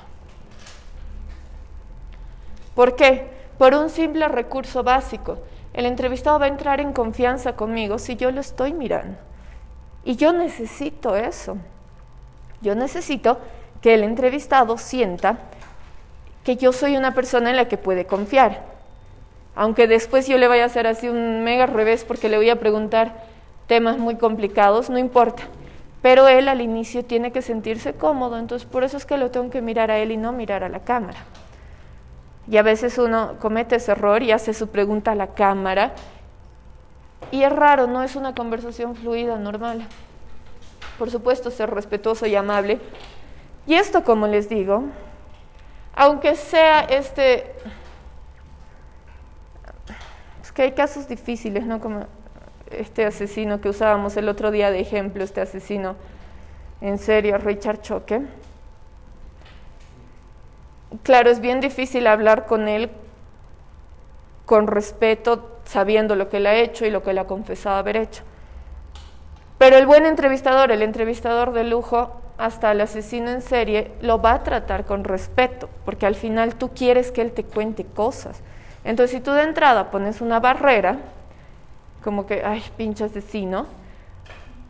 [2.74, 3.30] ¿Por qué?
[3.56, 5.38] Por un simple recurso básico.
[5.72, 9.16] El entrevistado va a entrar en confianza conmigo si yo lo estoy mirando.
[10.04, 11.56] Y yo necesito eso.
[12.60, 13.38] Yo necesito
[13.84, 15.36] que el entrevistado sienta
[16.42, 18.62] que yo soy una persona en la que puede confiar.
[19.54, 22.58] Aunque después yo le vaya a hacer así un mega revés porque le voy a
[22.58, 23.12] preguntar
[23.66, 25.42] temas muy complicados, no importa.
[26.00, 29.50] Pero él al inicio tiene que sentirse cómodo, entonces por eso es que lo tengo
[29.50, 31.18] que mirar a él y no mirar a la cámara.
[32.50, 35.92] Y a veces uno comete ese error y hace su pregunta a la cámara.
[37.30, 39.86] Y es raro, no es una conversación fluida, normal.
[40.98, 42.80] Por supuesto, ser respetuoso y amable.
[43.66, 44.84] Y esto, como les digo,
[45.94, 47.54] aunque sea este...
[50.42, 51.80] Es que hay casos difíciles, ¿no?
[51.80, 52.06] Como
[52.70, 55.96] este asesino que usábamos el otro día de ejemplo, este asesino
[56.80, 58.22] en serio, Richard Choque.
[61.02, 62.90] Claro, es bien difícil hablar con él
[64.44, 67.96] con respeto, sabiendo lo que él ha hecho y lo que él ha confesado haber
[67.96, 68.22] hecho.
[69.56, 74.34] Pero el buen entrevistador, el entrevistador de lujo, hasta el asesino en serie, lo va
[74.34, 78.42] a tratar con respeto, porque al final tú quieres que él te cuente cosas.
[78.84, 80.98] Entonces, si tú de entrada pones una barrera,
[82.02, 83.66] como que, ay, pinche asesino,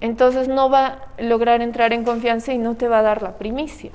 [0.01, 3.39] entonces no va a lograr entrar en confianza y no te va a dar la
[3.39, 3.91] primicia.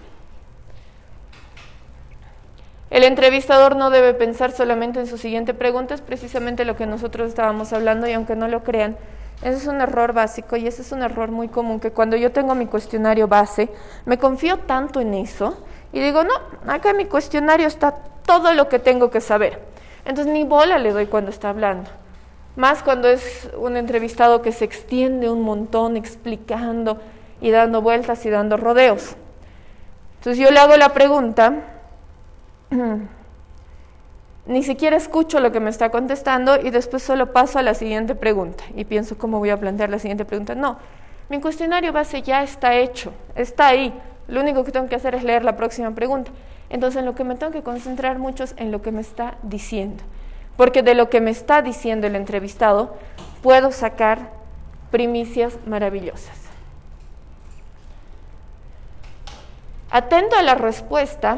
[2.89, 7.30] El entrevistador no debe pensar solamente en su siguiente pregunta, es precisamente lo que nosotros
[7.30, 8.97] estábamos hablando y aunque no lo crean,
[9.42, 12.32] ese es un error básico y ese es un error muy común que cuando yo
[12.32, 13.70] tengo mi cuestionario base,
[14.06, 15.58] me confío tanto en eso
[15.94, 16.34] y digo, no,
[16.68, 19.62] acá en mi cuestionario está todo lo que tengo que saber.
[20.06, 21.90] Entonces ni bola le doy cuando está hablando.
[22.56, 27.00] Más cuando es un entrevistado que se extiende un montón explicando
[27.40, 29.16] y dando vueltas y dando rodeos.
[30.18, 31.54] Entonces yo le hago la pregunta
[34.50, 38.16] ni siquiera escucho lo que me está contestando y después solo paso a la siguiente
[38.16, 40.56] pregunta y pienso cómo voy a plantear la siguiente pregunta.
[40.56, 40.80] No,
[41.30, 43.93] mi cuestionario base ya está hecho, está ahí.
[44.28, 46.32] Lo único que tengo que hacer es leer la próxima pregunta.
[46.72, 49.36] Entonces, en lo que me tengo que concentrar mucho es en lo que me está
[49.43, 50.04] diciendo.
[50.58, 52.95] Porque de lo que me está diciendo el entrevistado
[53.43, 54.32] puedo sacar
[54.89, 56.39] primicias maravillosas.
[59.91, 61.38] Atento a la respuesta,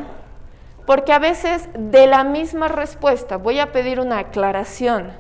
[0.86, 5.12] porque a veces de la misma respuesta voy a pedir una aclaración,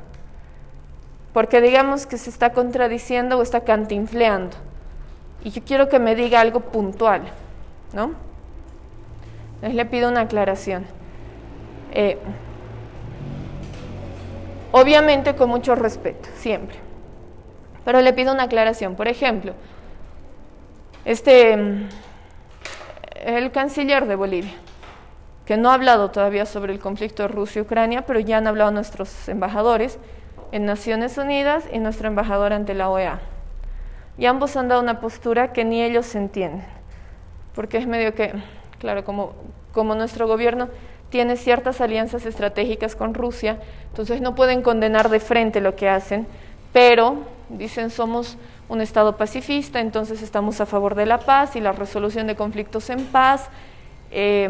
[1.34, 4.57] porque digamos que se está contradiciendo o está cantinfleando,
[5.43, 7.24] y yo quiero que me diga algo puntual,
[7.93, 8.14] ¿no?
[9.55, 10.86] Entonces le pido una aclaración.
[11.93, 12.18] Eh,
[14.72, 16.78] obviamente con mucho respeto, siempre.
[17.86, 18.95] Pero le pido una aclaración.
[18.95, 19.53] Por ejemplo,
[21.05, 21.53] este,
[23.24, 24.53] el canciller de Bolivia
[25.46, 29.98] que no ha hablado todavía sobre el conflicto Rusia-Ucrania, pero ya han hablado nuestros embajadores
[30.52, 33.20] en Naciones Unidas y nuestro embajador ante la OEA.
[34.18, 36.64] Y ambos han dado una postura que ni ellos entienden,
[37.56, 38.34] porque es medio que,
[38.78, 39.34] claro, como,
[39.96, 40.70] nuestro gobierno
[41.10, 46.28] tiene ciertas alianzas estratégicas con Rusia, entonces no pueden condenar de frente lo que hacen,
[46.72, 47.18] pero
[47.50, 48.38] dicen somos
[48.70, 52.89] un Estado pacifista, entonces estamos a favor de la paz y la resolución de conflictos
[52.89, 53.50] en paz.
[54.12, 54.50] Eh,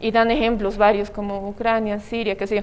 [0.00, 2.62] y dan ejemplos varios como Ucrania, Siria, qué sé yo.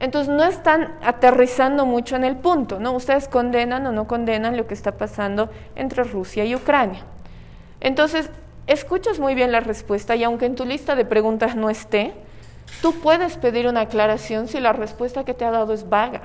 [0.00, 2.92] Entonces no están aterrizando mucho en el punto, ¿no?
[2.92, 7.02] Ustedes condenan o no condenan lo que está pasando entre Rusia y Ucrania.
[7.80, 8.30] Entonces,
[8.66, 12.14] escuchas muy bien la respuesta y aunque en tu lista de preguntas no esté,
[12.80, 16.22] tú puedes pedir una aclaración si la respuesta que te ha dado es vaga.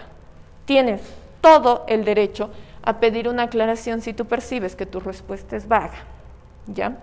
[0.64, 1.02] Tienes
[1.42, 2.50] todo el derecho
[2.82, 5.98] a pedir una aclaración si tú percibes que tu respuesta es vaga.
[6.68, 6.98] ¿Ya?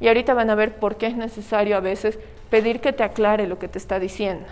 [0.00, 2.18] Y ahorita van a ver por qué es necesario a veces
[2.50, 4.46] pedir que te aclare lo que te está diciendo.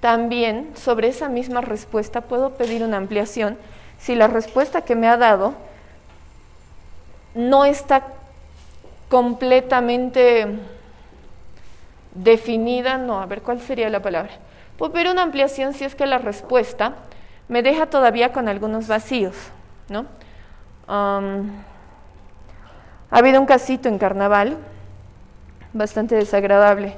[0.00, 3.58] También sobre esa misma respuesta puedo pedir una ampliación
[3.98, 5.54] si la respuesta que me ha dado
[7.34, 8.06] no está
[9.08, 10.46] completamente
[12.14, 14.32] definida, no, a ver cuál sería la palabra.
[14.76, 16.94] Puedo pedir una ampliación si es que la respuesta
[17.48, 19.34] me deja todavía con algunos vacíos,
[19.88, 20.06] ¿no?
[23.10, 24.58] Ha habido un casito en carnaval,
[25.72, 26.94] bastante desagradable,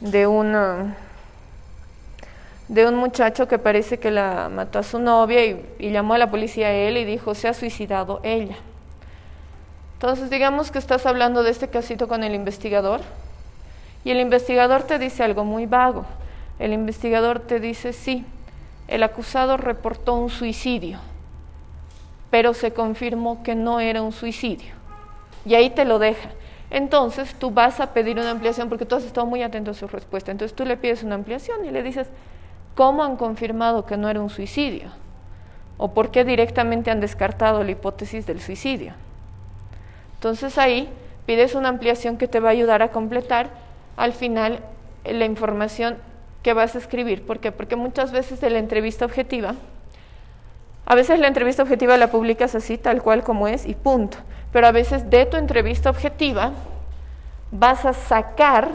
[0.00, 0.96] de una
[2.68, 6.18] de un muchacho que parece que la mató a su novia y, y, llamó a
[6.18, 8.56] la policía a él y dijo se ha suicidado ella.
[9.94, 13.00] Entonces digamos que estás hablando de este casito con el investigador
[14.04, 16.06] y el investigador te dice algo muy vago.
[16.58, 18.24] El investigador te dice sí,
[18.86, 21.00] el acusado reportó un suicidio,
[22.30, 24.83] pero se confirmó que no era un suicidio
[25.44, 26.30] y ahí te lo deja.
[26.70, 29.86] Entonces tú vas a pedir una ampliación porque tú has estado muy atento a su
[29.86, 30.32] respuesta.
[30.32, 32.08] Entonces tú le pides una ampliación y le dices,
[32.74, 34.88] ¿cómo han confirmado que no era un suicidio?
[35.76, 38.94] ¿O por qué directamente han descartado la hipótesis del suicidio?
[40.14, 40.88] Entonces ahí
[41.26, 43.50] pides una ampliación que te va a ayudar a completar
[43.96, 44.60] al final
[45.04, 45.98] la información
[46.42, 47.24] que vas a escribir.
[47.24, 47.52] ¿Por qué?
[47.52, 49.54] Porque muchas veces de la entrevista objetiva,
[50.86, 54.18] a veces la entrevista objetiva la publicas así, tal cual como es, y punto.
[54.52, 56.52] Pero a veces de tu entrevista objetiva
[57.50, 58.68] vas a sacar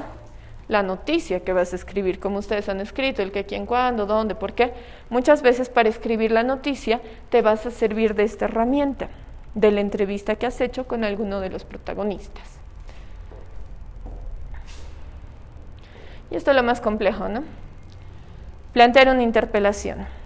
[0.68, 4.36] la noticia que vas a escribir, como ustedes han escrito, el qué, quién, cuándo, dónde,
[4.36, 4.74] por qué.
[5.10, 9.10] Muchas veces para escribir la noticia te vas a servir de esta herramienta,
[9.56, 12.60] de la entrevista que has hecho con alguno de los protagonistas.
[16.32, 17.44] Y esto es lo más complejo, ¿no?
[18.74, 20.19] Plantear una interpelación.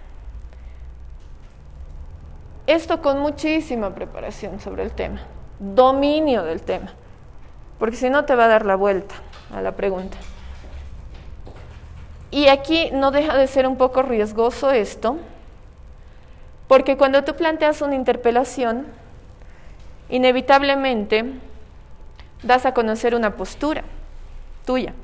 [2.66, 5.20] Esto con muchísima preparación sobre el tema,
[5.58, 6.92] dominio del tema,
[7.78, 9.14] porque si no te va a dar la vuelta
[9.54, 10.16] a la pregunta.
[12.30, 15.18] Y aquí no deja de ser un poco riesgoso esto,
[16.66, 18.86] porque cuando tú planteas una interpelación,
[20.08, 21.34] inevitablemente
[22.42, 23.84] das a conocer una postura
[24.64, 24.94] tuya.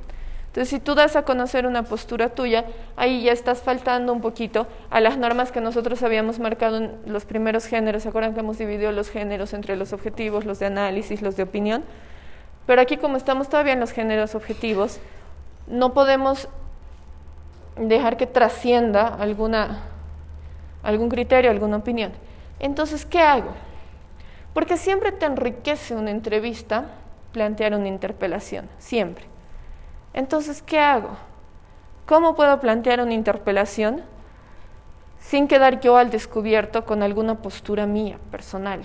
[0.51, 2.65] Entonces, si tú das a conocer una postura tuya,
[2.97, 7.25] ahí ya estás faltando un poquito a las normas que nosotros habíamos marcado en los
[7.25, 8.03] primeros géneros.
[8.03, 11.45] ¿Se acuerdan que hemos dividido los géneros entre los objetivos, los de análisis, los de
[11.45, 11.85] opinión?
[12.67, 14.99] Pero aquí, como estamos todavía en los géneros objetivos,
[15.69, 16.49] no podemos
[17.77, 19.85] dejar que trascienda alguna,
[20.83, 22.11] algún criterio, alguna opinión.
[22.59, 23.53] Entonces, ¿qué hago?
[24.53, 26.87] Porque siempre te enriquece una entrevista
[27.31, 29.31] plantear una interpelación, siempre.
[30.13, 31.11] Entonces, ¿qué hago?
[32.07, 34.03] ¿Cómo puedo plantear una interpelación
[35.21, 38.83] sin quedar yo al descubierto con alguna postura mía, personal?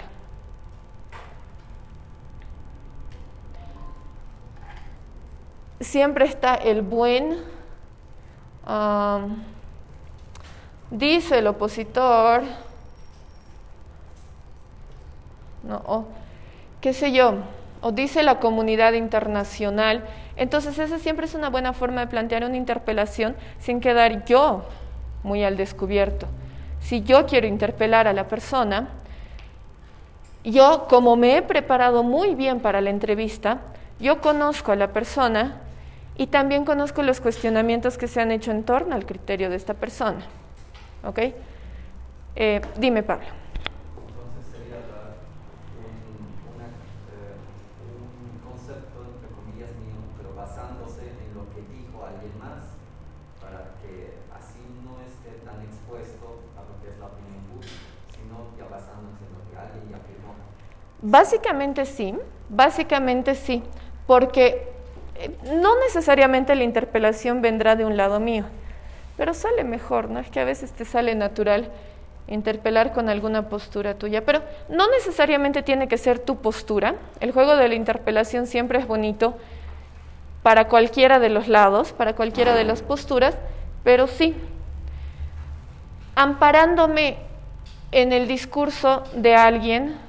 [5.80, 7.38] Siempre está el buen
[10.90, 12.44] dice el opositor,
[15.64, 16.06] no, o,
[16.82, 17.36] qué sé yo,
[17.82, 20.04] o dice la comunidad internacional.
[20.38, 24.66] Entonces esa siempre es una buena forma de plantear una interpelación sin quedar yo
[25.24, 26.28] muy al descubierto.
[26.80, 28.90] Si yo quiero interpelar a la persona,
[30.44, 33.62] yo como me he preparado muy bien para la entrevista,
[34.00, 35.62] yo conozco a la persona
[36.18, 39.74] y también conozco los cuestionamientos que se han hecho en torno al criterio de esta
[39.74, 40.20] persona.
[41.04, 41.20] ¿Ok?
[42.36, 43.28] Eh, dime, Pablo.
[44.08, 44.84] Entonces sería
[45.80, 47.40] un, eh,
[47.96, 52.76] un, concepto, entre comillas, mío, pero basándose en lo que dijo alguien más,
[53.40, 58.52] para que así no esté tan expuesto a lo que es la opinión pública, sino
[58.60, 60.36] ya basándose en lo que alguien ya afirmó.
[61.08, 62.16] Básicamente sí,
[62.50, 63.62] básicamente sí,
[64.08, 64.68] porque
[65.54, 68.46] no necesariamente la interpelación vendrá de un lado mío,
[69.16, 70.20] pero sale mejor, ¿no?
[70.20, 71.70] Es que a veces te sale natural
[72.28, 76.96] interpelar con alguna postura tuya, pero no necesariamente tiene que ser tu postura.
[77.20, 79.38] El juego de la interpelación siempre es bonito
[80.42, 83.36] para cualquiera de los lados, para cualquiera de las posturas,
[83.84, 84.36] pero sí,
[86.16, 87.18] amparándome
[87.92, 90.04] en el discurso de alguien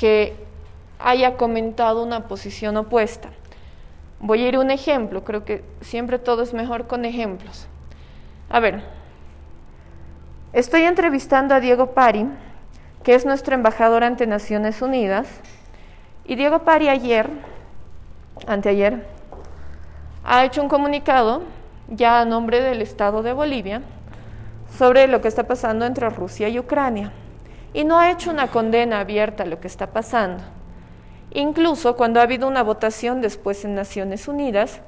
[0.00, 0.34] que
[0.98, 3.28] haya comentado una posición opuesta.
[4.18, 7.66] Voy a ir un ejemplo, creo que siempre todo es mejor con ejemplos.
[8.48, 8.82] A ver,
[10.54, 12.26] estoy entrevistando a Diego Pari,
[13.02, 15.28] que es nuestro embajador ante Naciones Unidas,
[16.24, 17.28] y Diego Pari ayer,
[18.46, 19.06] anteayer,
[20.24, 21.42] ha hecho un comunicado
[21.88, 23.82] ya a nombre del Estado de Bolivia
[24.78, 27.12] sobre lo que está pasando entre Rusia y Ucrania.
[27.72, 30.42] Y no ha hecho una condena abierta a lo que está pasando
[31.32, 34.80] Incluso cuando ha habido una votación después en Naciones Unidas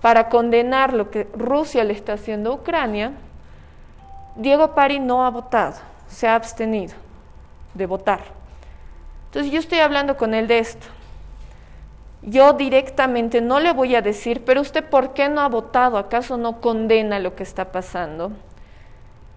[0.00, 3.12] para condenar lo que Rusia le está haciendo a Ucrania,
[4.36, 5.76] Diego Pari no ha votado,
[6.08, 6.94] se ha abstenido
[7.74, 8.20] de votar.
[9.26, 10.86] Entonces yo estoy hablando con él de esto.
[12.22, 15.98] Yo directamente no le voy a decir, pero usted ¿por qué no ha votado?
[15.98, 18.32] ¿Acaso no condena lo que está pasando?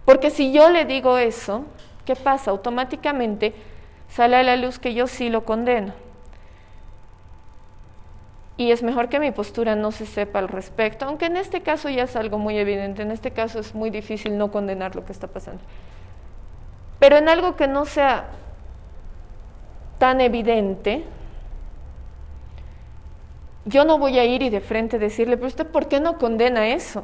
[0.05, 1.65] Porque si yo le digo eso,
[2.06, 2.52] ¿qué pasa?
[2.52, 3.53] Automáticamente
[4.07, 5.94] sale a la luz que yo sí lo condeno
[8.57, 11.90] y es mejor que mi postura no se sepa al respecto, aunque en este caso
[11.90, 15.11] ya es algo muy evidente, en este caso es muy difícil no condenar lo que
[15.11, 15.61] está pasando.
[16.99, 18.27] Pero en algo que no sea
[19.99, 21.03] tan evidente,
[23.65, 26.68] yo no voy a ir y de frente decirle, pero usted ¿por qué no condena
[26.69, 27.03] eso?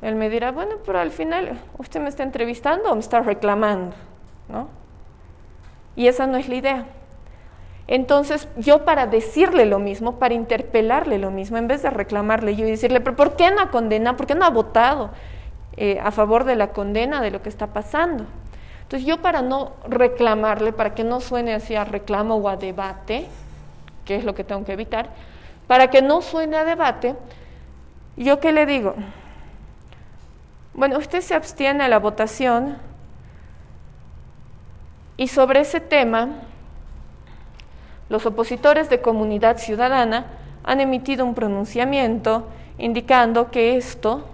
[0.00, 3.96] Él me dirá, bueno, pero al final usted me está entrevistando o me está reclamando,
[4.48, 4.68] ¿no?
[5.96, 6.86] Y esa no es la idea.
[7.88, 12.66] Entonces, yo para decirle lo mismo, para interpelarle lo mismo, en vez de reclamarle yo
[12.66, 14.16] y decirle, pero ¿por qué no condena?
[14.16, 15.10] ¿Por qué no ha votado
[15.76, 18.26] eh, a favor de la condena de lo que está pasando?
[18.82, 23.26] Entonces, yo para no reclamarle, para que no suene así a reclamo o a debate,
[24.04, 25.08] qué es lo que tengo que evitar,
[25.66, 27.16] para que no suene a debate,
[28.16, 28.94] ¿yo qué le digo?
[30.78, 32.76] Bueno, usted se abstiene a la votación
[35.16, 36.28] y sobre ese tema,
[38.08, 40.26] los opositores de comunidad ciudadana
[40.62, 42.46] han emitido un pronunciamiento
[42.78, 44.24] indicando que esto,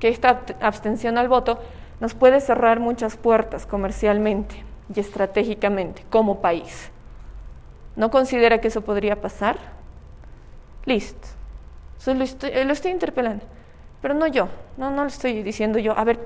[0.00, 1.60] que esta abstención al voto,
[2.00, 6.90] nos puede cerrar muchas puertas comercialmente y estratégicamente como país.
[7.94, 9.58] ¿No considera que eso podría pasar?
[10.86, 11.28] Listo.
[12.04, 13.44] estoy, lo estoy interpelando.
[14.04, 15.96] Pero no yo, no, no lo estoy diciendo yo.
[15.96, 16.18] A ver,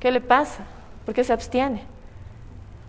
[0.00, 0.64] ¿qué le pasa?
[1.04, 1.82] ¿Por qué se abstiene?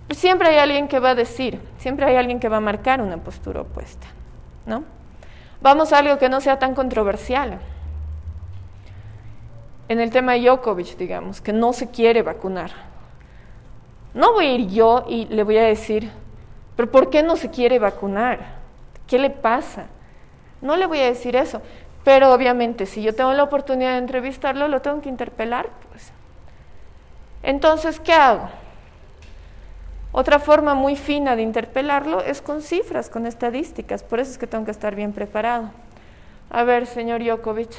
[0.08, 3.02] Pues siempre hay alguien que va a decir, siempre hay alguien que va a marcar
[3.02, 4.08] una postura opuesta,
[4.66, 4.86] ¿no?
[5.60, 7.60] Vamos a algo que no sea tan controversial.
[9.90, 12.72] En el tema de Djokovic, digamos, que no se quiere vacunar.
[14.14, 16.10] No voy a ir yo y le voy a decir,
[16.78, 18.40] pero ¿por qué no se quiere vacunar?
[19.06, 19.88] ¿Qué le pasa?
[20.62, 21.62] No le voy a decir eso.
[22.06, 25.70] Pero obviamente, si yo tengo la oportunidad de entrevistarlo, lo tengo que interpelar.
[25.90, 26.12] Pues.
[27.42, 28.48] Entonces, ¿qué hago?
[30.12, 34.04] Otra forma muy fina de interpelarlo es con cifras, con estadísticas.
[34.04, 35.72] Por eso es que tengo que estar bien preparado.
[36.52, 37.72] A ver, señor Jokovic,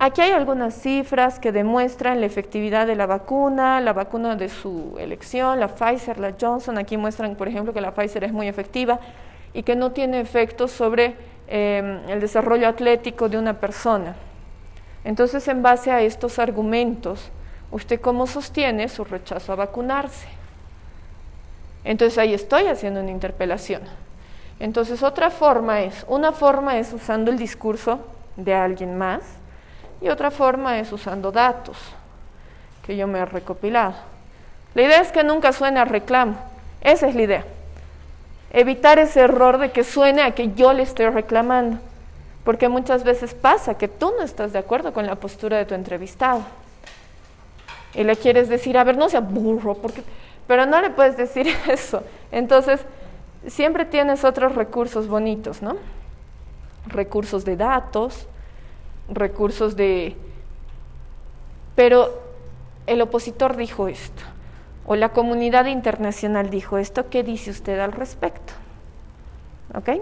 [0.00, 4.96] aquí hay algunas cifras que demuestran la efectividad de la vacuna, la vacuna de su
[4.98, 6.76] elección, la Pfizer, la Johnson.
[6.76, 8.98] Aquí muestran, por ejemplo, que la Pfizer es muy efectiva
[9.54, 14.14] y que no tiene efectos sobre eh, el desarrollo atlético de una persona.
[15.04, 17.30] Entonces, en base a estos argumentos,
[17.70, 20.40] ¿usted cómo sostiene su rechazo a vacunarse?
[21.84, 23.82] Entonces ahí estoy haciendo una interpelación.
[24.58, 28.00] Entonces otra forma es, una forma es usando el discurso
[28.36, 29.22] de alguien más
[30.00, 31.78] y otra forma es usando datos
[32.84, 33.94] que yo me he recopilado.
[34.74, 36.36] La idea es que nunca suene reclamo,
[36.82, 37.44] esa es la idea.
[38.50, 41.78] Evitar ese error de que suene a que yo le estoy reclamando,
[42.44, 45.74] porque muchas veces pasa que tú no estás de acuerdo con la postura de tu
[45.74, 46.42] entrevistado
[47.94, 50.02] y le quieres decir, a ver, no sea burro, porque
[50.50, 52.02] pero no le puedes decir eso.
[52.32, 52.80] Entonces,
[53.46, 55.76] siempre tienes otros recursos bonitos, ¿no?
[56.86, 58.26] Recursos de datos,
[59.08, 60.16] recursos de...
[61.76, 62.20] Pero
[62.88, 64.22] el opositor dijo esto,
[64.90, 68.54] o la comunidad internacional dijo esto, ¿qué dice usted al respecto?
[69.72, 70.00] ¿Ok?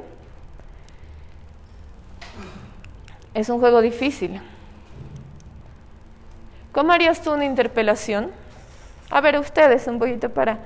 [3.34, 4.40] Es un juego difícil.
[6.72, 8.30] ¿Cómo harías tú una interpelación?
[9.10, 10.56] A ver, ustedes un poquito para,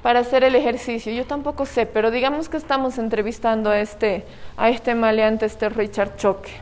[0.00, 1.12] para hacer el ejercicio.
[1.12, 4.24] Yo tampoco sé, pero digamos que estamos entrevistando a este,
[4.56, 6.52] a este maleante, este Richard Choque.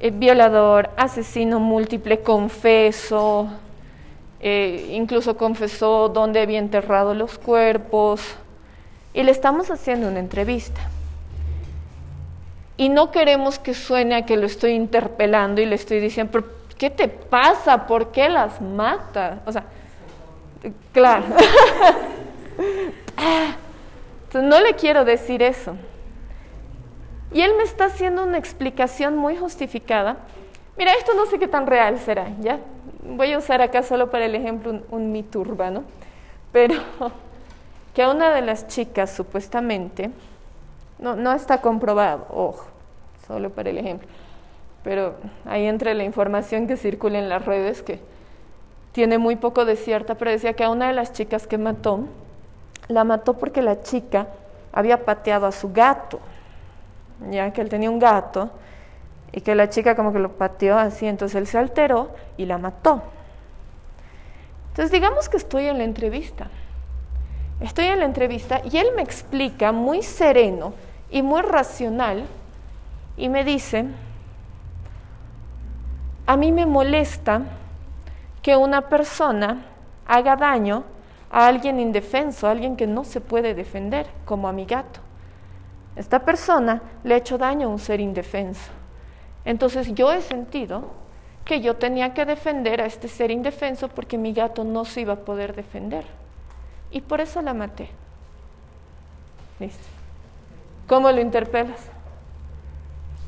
[0.00, 3.50] Eh, violador, asesino múltiple, confeso,
[4.40, 8.22] eh, incluso confesó dónde había enterrado los cuerpos.
[9.12, 10.80] Y le estamos haciendo una entrevista.
[12.76, 16.42] Y no queremos que suene a que lo estoy interpelando y le estoy diciendo,
[16.78, 17.86] ¿qué te pasa?
[17.86, 19.40] ¿Por qué las mata?
[19.44, 19.64] O sea,
[20.92, 21.24] claro.
[24.32, 25.76] no le quiero decir eso.
[27.32, 30.16] Y él me está haciendo una explicación muy justificada.
[30.76, 32.58] Mira, esto no sé qué tan real será, ¿ya?
[33.02, 35.84] Voy a usar acá solo para el ejemplo un, un mito urbano,
[36.52, 36.74] pero
[37.94, 40.10] que a una de las chicas supuestamente,
[40.98, 42.66] no, no está comprobado, ojo,
[43.26, 44.06] solo para el ejemplo,
[44.84, 45.14] pero
[45.46, 48.00] ahí entre la información que circula en las redes, que
[48.92, 52.00] tiene muy poco de cierta, pero decía que a una de las chicas que mató,
[52.88, 54.26] la mató porque la chica
[54.72, 56.20] había pateado a su gato,
[57.30, 58.50] ya que él tenía un gato,
[59.32, 62.58] y que la chica como que lo pateó así, entonces él se alteró y la
[62.58, 63.02] mató.
[64.70, 66.48] Entonces digamos que estoy en la entrevista.
[67.60, 70.72] Estoy en la entrevista y él me explica muy sereno
[71.10, 72.24] y muy racional
[73.16, 73.84] y me dice,
[76.26, 77.42] a mí me molesta
[78.42, 79.66] que una persona
[80.06, 80.84] haga daño
[81.30, 85.00] a alguien indefenso, a alguien que no se puede defender, como a mi gato.
[85.96, 88.79] Esta persona le ha hecho daño a un ser indefenso.
[89.44, 90.84] Entonces yo he sentido
[91.44, 95.14] que yo tenía que defender a este ser indefenso porque mi gato no se iba
[95.14, 96.04] a poder defender.
[96.90, 97.88] Y por eso la maté.
[99.58, 99.84] ¿Listo?
[100.86, 101.80] ¿Cómo lo interpelas?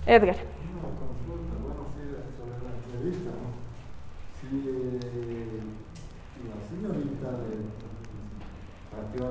[0.06, 0.36] Edgar.
[6.48, 7.28] la señorita
[9.14, 9.26] y la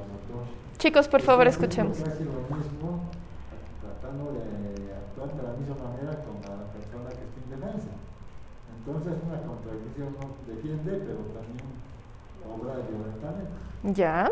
[0.00, 0.44] mató.
[0.78, 1.98] Chicos, por favor, escuchemos.
[1.98, 3.10] Casi lo mismo,
[4.12, 7.88] tratando de actuar de la misma manera con la persona que está en defensa.
[8.78, 11.66] Entonces, una contradicción no defiende, pero también
[12.44, 13.52] obra violentamente.
[13.84, 14.30] Ya.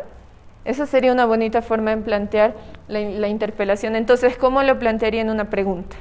[0.65, 2.55] Esa sería una bonita forma de plantear
[2.89, 3.97] la, la interpelación.
[3.97, 5.97] Entonces, ¿cómo lo plantearía en una pregunta?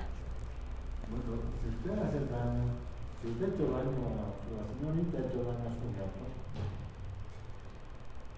[1.10, 2.76] Bueno, si usted hace daño,
[3.22, 6.26] si usted ha hecho daño a la señorita, ha hecho daño a su gato,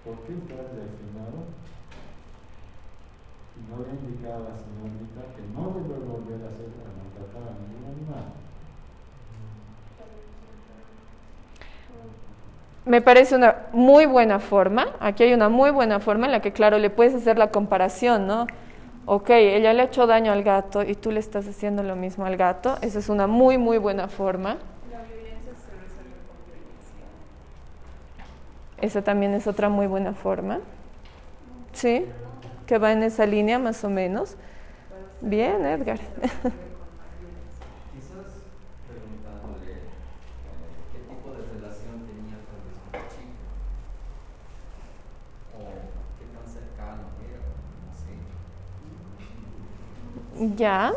[0.05, 1.37] ¿por qué usted ha reaccionado?
[3.57, 6.89] Y no le ha indicado a la señorita que no debe volver a hacer a
[7.01, 8.37] maltratar a ningún animal.
[12.85, 16.51] Me parece una muy buena forma, aquí hay una muy buena forma en la que,
[16.51, 18.47] claro, le puedes hacer la comparación, ¿no?
[19.05, 22.25] Ok, ella le ha hecho daño al gato y tú le estás haciendo lo mismo
[22.25, 24.57] al gato, esa es una muy, muy buena forma.
[24.91, 27.05] La violencia se resuelve con violencia.
[28.79, 30.59] Esa también es otra muy buena forma.
[31.73, 32.05] ¿Sí?
[32.65, 34.35] Que va en esa línea más o menos.
[35.21, 35.99] Bien, Edgar.
[35.99, 36.53] Quizás
[38.87, 39.81] preguntándole eh,
[40.91, 43.51] qué tipo de relación tenía tal vez con la chica.
[45.55, 45.57] O
[46.17, 47.41] qué tan cercano era,
[47.85, 48.13] no sé.
[50.41, 50.93] Ya,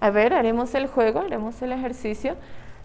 [0.00, 2.36] a ver, haremos el juego, haremos el ejercicio.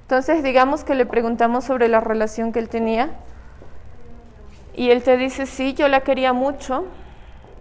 [0.02, 3.12] Entonces, digamos que le preguntamos sobre la relación que él tenía.
[4.76, 6.86] Y él te dice, sí, yo la quería mucho,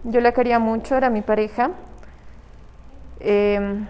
[0.03, 1.71] yo la quería mucho, era mi pareja.
[3.19, 3.85] Em,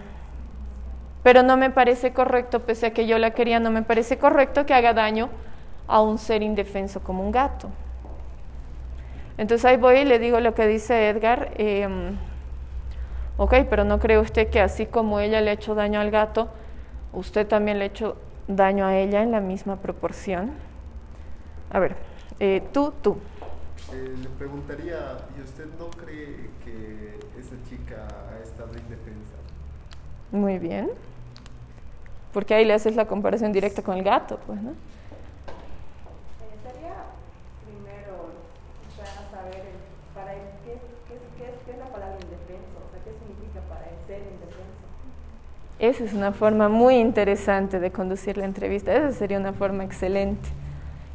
[1.22, 4.66] pero no me parece correcto, pese a que yo la quería, no me parece correcto
[4.66, 5.30] que haga daño
[5.86, 7.70] a un ser indefenso como un gato.
[9.38, 11.52] Entonces ahí voy y le digo lo que dice Edgar.
[11.56, 12.16] em,
[13.40, 16.48] ok, pero ¿no cree usted que así como ella le ha hecho daño al gato,
[17.14, 20.50] usted también le ha hecho daño a ella en la misma proporción?
[21.70, 21.96] A ver,
[22.38, 23.16] eh, tú, tú.
[23.94, 24.98] Eh, le preguntaría,
[25.38, 29.36] ¿y usted no cree que esa chica ha estado indefensa?
[30.30, 30.90] Muy bien.
[32.34, 34.70] Porque ahí le haces la comparación directa con el gato, pues, ¿no?
[34.72, 34.74] Eh,
[36.62, 36.94] Sería
[37.64, 42.78] primero o sea, saber el- para él qué, qué, qué, qué es la palabra indefenso,
[42.78, 44.86] o sea, qué significa para él ser indefenso.
[45.80, 48.94] Esa es una forma muy interesante de conducir la entrevista.
[48.94, 50.46] Esa sería una forma excelente.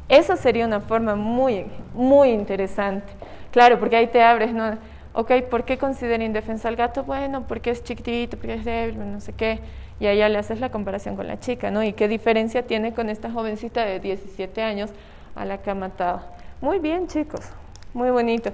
[0.08, 3.12] Esa sería una forma muy, muy interesante.
[3.52, 4.76] Claro, porque ahí te abres, ¿no?
[5.12, 7.04] Ok, ¿por qué considera indefensa al gato?
[7.04, 9.60] Bueno, porque es chiquitito, porque es débil, no sé qué.
[10.00, 11.84] Y allá le haces la comparación con la chica, ¿no?
[11.84, 14.90] ¿Y qué diferencia tiene con esta jovencita de 17 años
[15.36, 16.22] a la que ha matado?
[16.60, 17.52] Muy bien, chicos.
[17.94, 18.50] Muy bonito.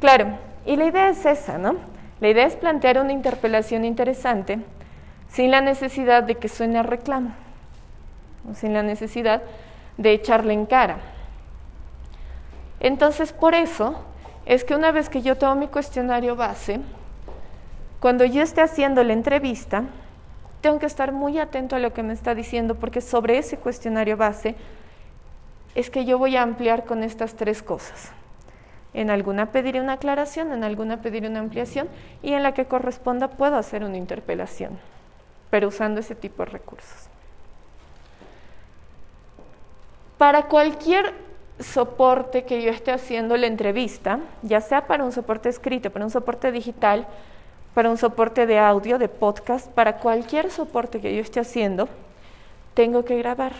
[0.00, 0.26] Claro,
[0.66, 1.76] y la idea es esa, ¿no?
[2.20, 4.58] La idea es plantear una interpelación interesante
[5.32, 7.32] sin la necesidad de que suene a reclamo,
[8.54, 9.42] sin la necesidad
[9.96, 10.98] de echarle en cara.
[12.80, 13.94] Entonces, por eso
[14.44, 16.80] es que una vez que yo tengo mi cuestionario base,
[18.00, 19.84] cuando yo esté haciendo la entrevista,
[20.60, 24.16] tengo que estar muy atento a lo que me está diciendo, porque sobre ese cuestionario
[24.16, 24.54] base
[25.74, 28.12] es que yo voy a ampliar con estas tres cosas.
[28.92, 31.88] En alguna pediré una aclaración, en alguna pediré una ampliación
[32.22, 34.78] y en la que corresponda puedo hacer una interpelación,
[35.52, 37.10] pero usando ese tipo de recursos.
[40.16, 41.12] Para cualquier
[41.60, 46.10] soporte que yo esté haciendo la entrevista, ya sea para un soporte escrito, para un
[46.10, 47.06] soporte digital,
[47.74, 51.86] para un soporte de audio, de podcast, para cualquier soporte que yo esté haciendo,
[52.72, 53.52] tengo que grabar.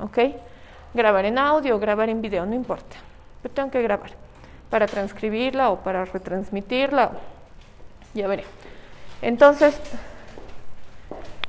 [0.00, 0.18] ¿Ok?
[0.94, 2.96] Grabar en audio, grabar en video, no importa.
[3.40, 4.10] Pero tengo que grabar
[4.68, 7.12] para transcribirla o para retransmitirla.
[8.14, 8.42] Ya veré.
[9.22, 9.80] Entonces,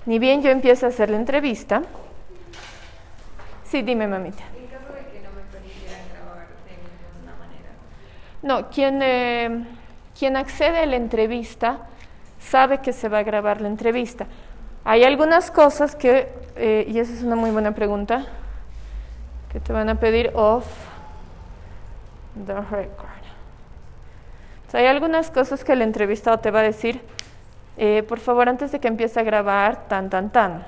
[0.10, 1.84] ni bien yo empiezo a hacer la entrevista.
[3.64, 4.41] Sí, dime, mamita.
[4.57, 7.69] En caso de que no me permitieran grabar de ninguna manera.
[8.41, 9.65] No, quien, eh,
[10.18, 11.81] quien accede a la entrevista
[12.40, 14.26] sabe que se va a grabar la entrevista.
[14.84, 18.26] Hay algunas cosas que, eh, y esa es una muy buena pregunta,
[19.52, 20.65] que te van a pedir off
[22.48, 23.22] the record.
[24.68, 26.99] O sea, hay algunas cosas que el entrevistado te va a decir,
[27.81, 30.65] eh, por favor, antes de que empiece a grabar, tan, tan, tan.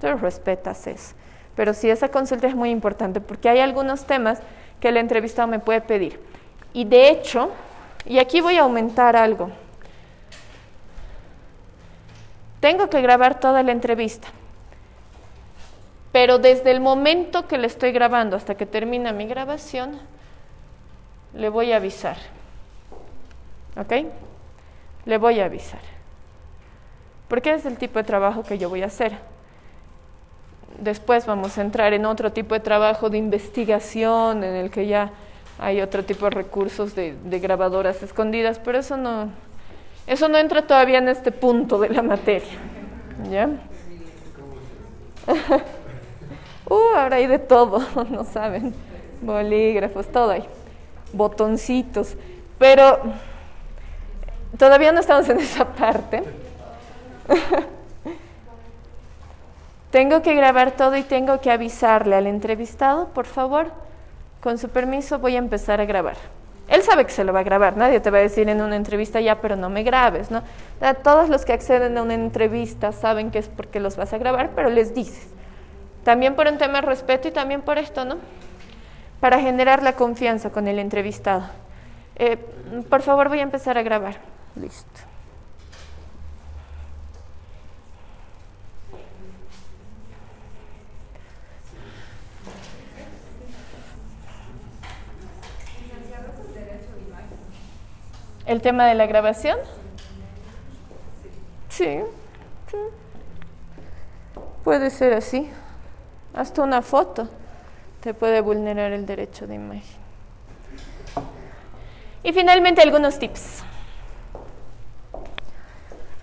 [0.00, 1.14] Tú respetas eso.
[1.54, 4.40] Pero sí, esa consulta es muy importante porque hay algunos temas
[4.80, 6.18] que el entrevistado me puede pedir.
[6.72, 7.50] Y de hecho,
[8.06, 9.50] y aquí voy a aumentar algo.
[12.60, 14.28] Tengo que grabar toda la entrevista.
[16.10, 20.00] Pero desde el momento que le estoy grabando hasta que termina mi grabación,
[21.34, 22.16] le voy a avisar.
[23.76, 24.06] ¿Ok?
[25.04, 25.95] Le voy a avisar.
[27.28, 29.18] Porque es el tipo de trabajo que yo voy a hacer.
[30.78, 35.10] Después vamos a entrar en otro tipo de trabajo de investigación en el que ya
[35.58, 39.30] hay otro tipo de recursos de, grabadoras escondidas, pero eso no,
[40.06, 42.58] eso no entra todavía en este punto de la materia.
[43.30, 43.48] ¿Ya?
[46.68, 48.74] uh, ahora hay de todo, no saben.
[49.22, 50.44] bolígrafos, todo ahí,
[51.14, 52.16] botoncitos.
[52.58, 53.00] Pero
[54.58, 56.22] todavía no estamos en esa parte.
[59.90, 63.70] tengo que grabar todo y tengo que avisarle al entrevistado, por favor,
[64.40, 66.16] con su permiso voy a empezar a grabar.
[66.68, 68.74] Él sabe que se lo va a grabar, nadie te va a decir en una
[68.74, 70.42] entrevista ya, pero no me grabes, ¿no?
[71.04, 74.50] Todos los que acceden a una entrevista saben que es porque los vas a grabar,
[74.56, 75.28] pero les dices.
[76.02, 78.16] También por un tema de respeto y también por esto, ¿no?
[79.20, 81.44] Para generar la confianza con el entrevistado.
[82.16, 82.36] Eh,
[82.88, 84.16] por favor, voy a empezar a grabar.
[84.56, 85.15] Listo.
[98.46, 99.58] ¿El tema de la grabación?
[101.68, 101.98] Sí,
[102.70, 102.76] sí.
[104.62, 105.50] Puede ser así.
[106.32, 107.28] Hasta una foto
[108.00, 109.82] te puede vulnerar el derecho de imagen.
[112.22, 113.64] Y finalmente algunos tips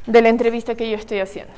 [0.05, 1.53] de la entrevista que yo estoy haciendo.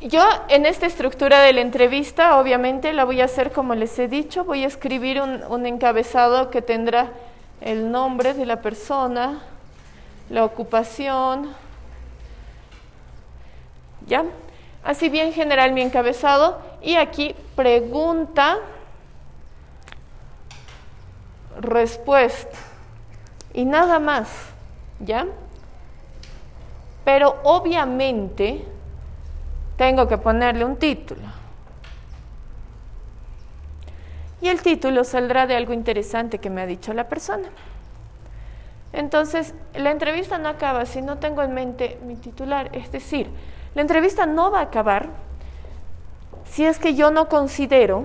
[0.00, 4.06] Yo en esta estructura de la entrevista, obviamente la voy a hacer como les he
[4.06, 7.10] dicho, voy a escribir un, un encabezado que tendrá
[7.60, 9.42] el nombre de la persona,
[10.30, 11.54] la ocupación,
[14.06, 14.24] ¿ya?
[14.84, 18.58] Así bien general mi encabezado y aquí pregunta,
[21.60, 22.56] respuesta
[23.52, 24.28] y nada más,
[25.00, 25.26] ¿ya?
[27.04, 28.64] Pero obviamente
[29.76, 31.35] tengo que ponerle un título.
[34.40, 37.48] Y el título saldrá de algo interesante que me ha dicho la persona.
[38.92, 43.28] Entonces, la entrevista no acaba si no tengo en mente mi titular, es decir,
[43.74, 45.08] la entrevista no va a acabar
[46.44, 48.04] si es que yo no considero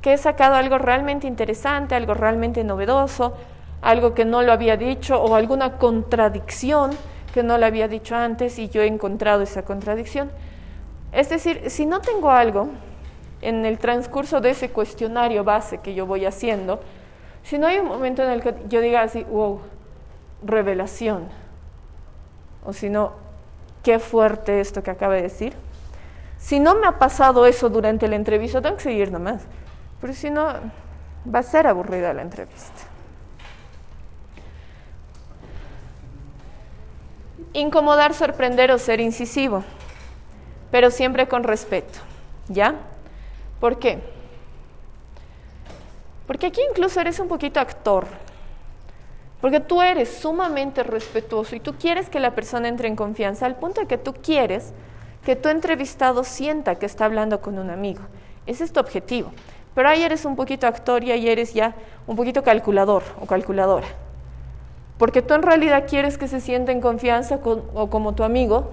[0.00, 3.34] que he sacado algo realmente interesante, algo realmente novedoso,
[3.82, 6.92] algo que no lo había dicho o alguna contradicción
[7.34, 10.30] que no lo había dicho antes y yo he encontrado esa contradicción.
[11.12, 12.68] Es decir, si no tengo algo
[13.46, 16.80] en el transcurso de ese cuestionario base que yo voy haciendo,
[17.44, 19.60] si no hay un momento en el que yo diga así, wow,
[20.42, 21.28] revelación,
[22.64, 23.12] o si no,
[23.84, 25.52] qué fuerte esto que acaba de decir,
[26.38, 29.42] si no me ha pasado eso durante la entrevista, tengo que seguir nomás,
[30.00, 30.48] pero si no,
[31.32, 32.82] va a ser aburrida la entrevista.
[37.52, 39.62] Incomodar, sorprender o ser incisivo,
[40.72, 42.00] pero siempre con respeto,
[42.48, 42.74] ¿ya?
[43.60, 43.98] ¿Por qué?
[46.26, 48.06] Porque aquí incluso eres un poquito actor.
[49.40, 53.56] Porque tú eres sumamente respetuoso y tú quieres que la persona entre en confianza al
[53.56, 54.72] punto de que tú quieres
[55.24, 58.00] que tu entrevistado sienta que está hablando con un amigo.
[58.46, 59.30] Ese es tu objetivo.
[59.74, 61.74] Pero ahí eres un poquito actor y ahí eres ya
[62.06, 63.86] un poquito calculador o calculadora.
[64.98, 68.70] Porque tú en realidad quieres que se sienta en confianza o como tu amigo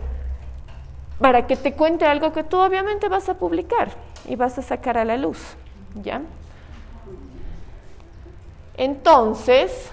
[1.20, 3.90] para que te cuente algo que tú obviamente vas a publicar
[4.26, 5.40] y vas a sacar a la luz,
[5.96, 6.22] ¿ya?
[8.76, 9.92] Entonces,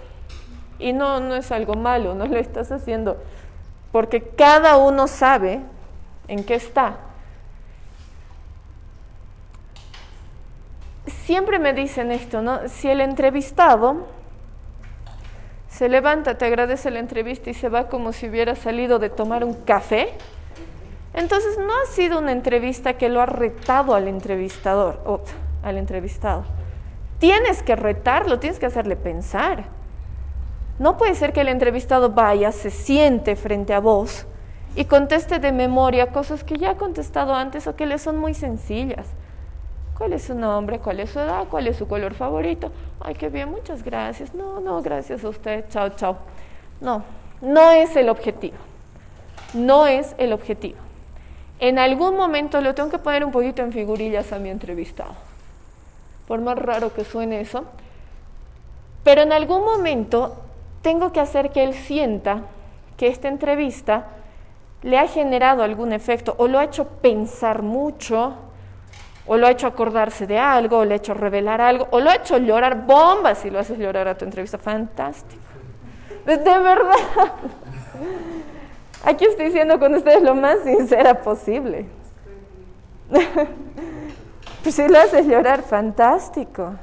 [0.78, 3.19] y no, no es algo malo, no lo estás haciendo,
[3.93, 5.61] porque cada uno sabe
[6.28, 6.97] en qué está.
[11.07, 12.69] Siempre me dicen esto, ¿no?
[12.69, 14.07] Si el entrevistado
[15.69, 19.44] se levanta, te agradece la entrevista y se va como si hubiera salido de tomar
[19.44, 20.15] un café,
[21.12, 25.20] entonces no ha sido una entrevista que lo ha retado al entrevistador o
[25.62, 26.45] al entrevistado.
[27.19, 29.65] Tienes que retarlo, tienes que hacerle pensar.
[30.78, 34.27] No puede ser que el entrevistado vaya, se siente frente a vos
[34.77, 38.32] y conteste de memoria cosas que ya ha contestado antes o que le son muy
[38.32, 39.07] sencillas.
[39.99, 40.78] ¿Cuál es su nombre?
[40.78, 41.45] ¿Cuál es su edad?
[41.51, 42.73] ¿Cuál es su color favorito?
[43.01, 44.32] Ay, qué bien, muchas gracias.
[44.32, 45.66] No, no, gracias a usted.
[45.69, 46.16] Chao, chao.
[46.81, 47.03] No,
[47.43, 48.57] no es el objetivo.
[49.53, 50.78] No es el objetivo
[51.61, 55.15] en algún momento lo tengo que poner un poquito en figurillas a mi entrevistado.
[56.27, 57.65] Por más raro que suene eso.
[59.05, 60.37] Pero en algún momento
[60.82, 62.43] tengo que hacer que él sienta
[62.97, 64.07] que esta entrevista
[64.82, 68.35] le ha generado algún efecto o lo ha hecho pensar mucho,
[69.27, 72.11] o lo ha hecho acordarse de algo, o le ha hecho revelar algo, o lo
[72.11, 74.57] ha hecho llorar bombas si lo haces llorar a tu entrevista.
[74.57, 75.43] Fantástico.
[76.24, 77.32] De verdad.
[79.05, 81.86] Aquí estoy diciendo con ustedes lo más sincera posible.
[84.62, 86.74] pues si lo haces llorar, fantástico.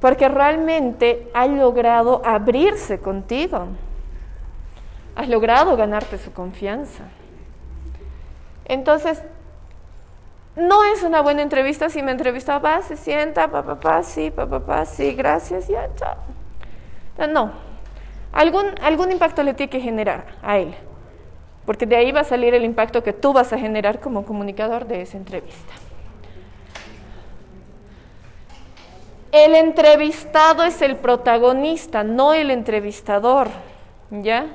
[0.00, 3.66] Porque realmente ha logrado abrirse contigo.
[5.16, 7.04] Has logrado ganarte su confianza.
[8.64, 9.22] Entonces,
[10.56, 14.30] no es una buena entrevista si me entrevista, va, se sienta, papá, pa, pa, sí,
[14.30, 16.16] papá, pa, sí, gracias, ya, chao.
[17.28, 17.52] No,
[18.32, 20.74] algún, algún impacto le tiene que generar a él,
[21.66, 24.86] porque de ahí va a salir el impacto que tú vas a generar como comunicador
[24.86, 25.72] de esa entrevista.
[29.32, 33.48] El entrevistado es el protagonista, no el entrevistador,
[34.10, 34.46] ¿ya?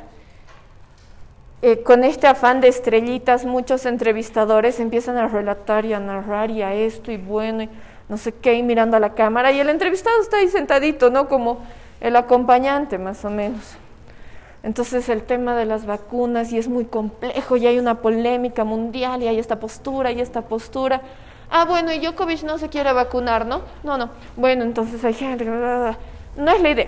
[1.62, 6.62] Eh, con este afán de estrellitas, muchos entrevistadores empiezan a relatar y a narrar y
[6.62, 7.70] a esto y bueno, y
[8.10, 11.28] no sé qué, y mirando a la cámara, y el entrevistado está ahí sentadito, ¿no?
[11.30, 11.60] Como
[12.02, 13.78] el acompañante, más o menos.
[14.66, 19.22] Entonces el tema de las vacunas y es muy complejo y hay una polémica mundial
[19.22, 21.04] y hay esta postura y esta postura.
[21.52, 23.62] Ah, bueno, y Djokovic no se quiere vacunar, ¿no?
[23.84, 24.10] No, no.
[24.36, 25.46] Bueno, entonces hay gente...
[25.46, 26.88] No es la idea.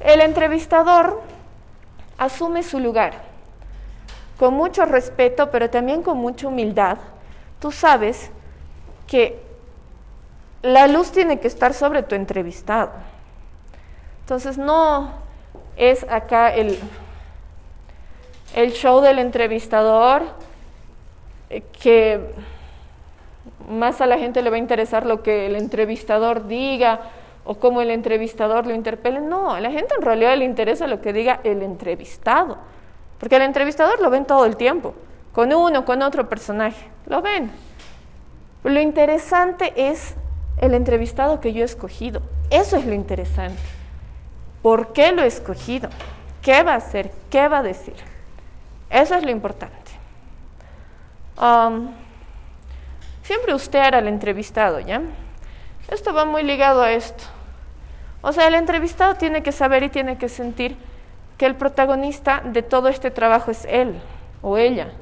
[0.00, 1.22] El entrevistador
[2.18, 3.14] asume su lugar
[4.38, 6.98] con mucho respeto, pero también con mucha humildad.
[7.58, 8.30] Tú sabes
[9.06, 9.42] que
[10.60, 12.90] la luz tiene que estar sobre tu entrevistado.
[14.20, 15.21] Entonces no
[15.76, 16.78] es acá el,
[18.54, 20.22] el show del entrevistador
[21.50, 22.20] eh, que
[23.68, 27.00] más a la gente le va a interesar lo que el entrevistador diga
[27.44, 29.20] o cómo el entrevistador lo interpele.
[29.20, 32.58] No, a la gente en realidad le interesa lo que diga el entrevistado,
[33.18, 34.94] porque el entrevistador lo ven todo el tiempo,
[35.32, 37.50] con uno, con otro personaje, lo ven.
[38.64, 40.14] Lo interesante es
[40.60, 42.22] el entrevistado que yo he escogido.
[42.50, 43.60] Eso es lo interesante.
[44.62, 45.90] ¿Por qué lo he escogido?
[46.40, 47.10] ¿Qué va a hacer?
[47.30, 47.94] ¿Qué va a decir?
[48.90, 49.90] Eso es lo importante.
[51.40, 51.90] Um,
[53.22, 55.02] siempre usted era el entrevistado, ¿ya?
[55.88, 57.24] Esto va muy ligado a esto.
[58.20, 60.76] O sea, el entrevistado tiene que saber y tiene que sentir
[61.36, 64.00] que el protagonista de todo este trabajo es él
[64.42, 64.92] o ella.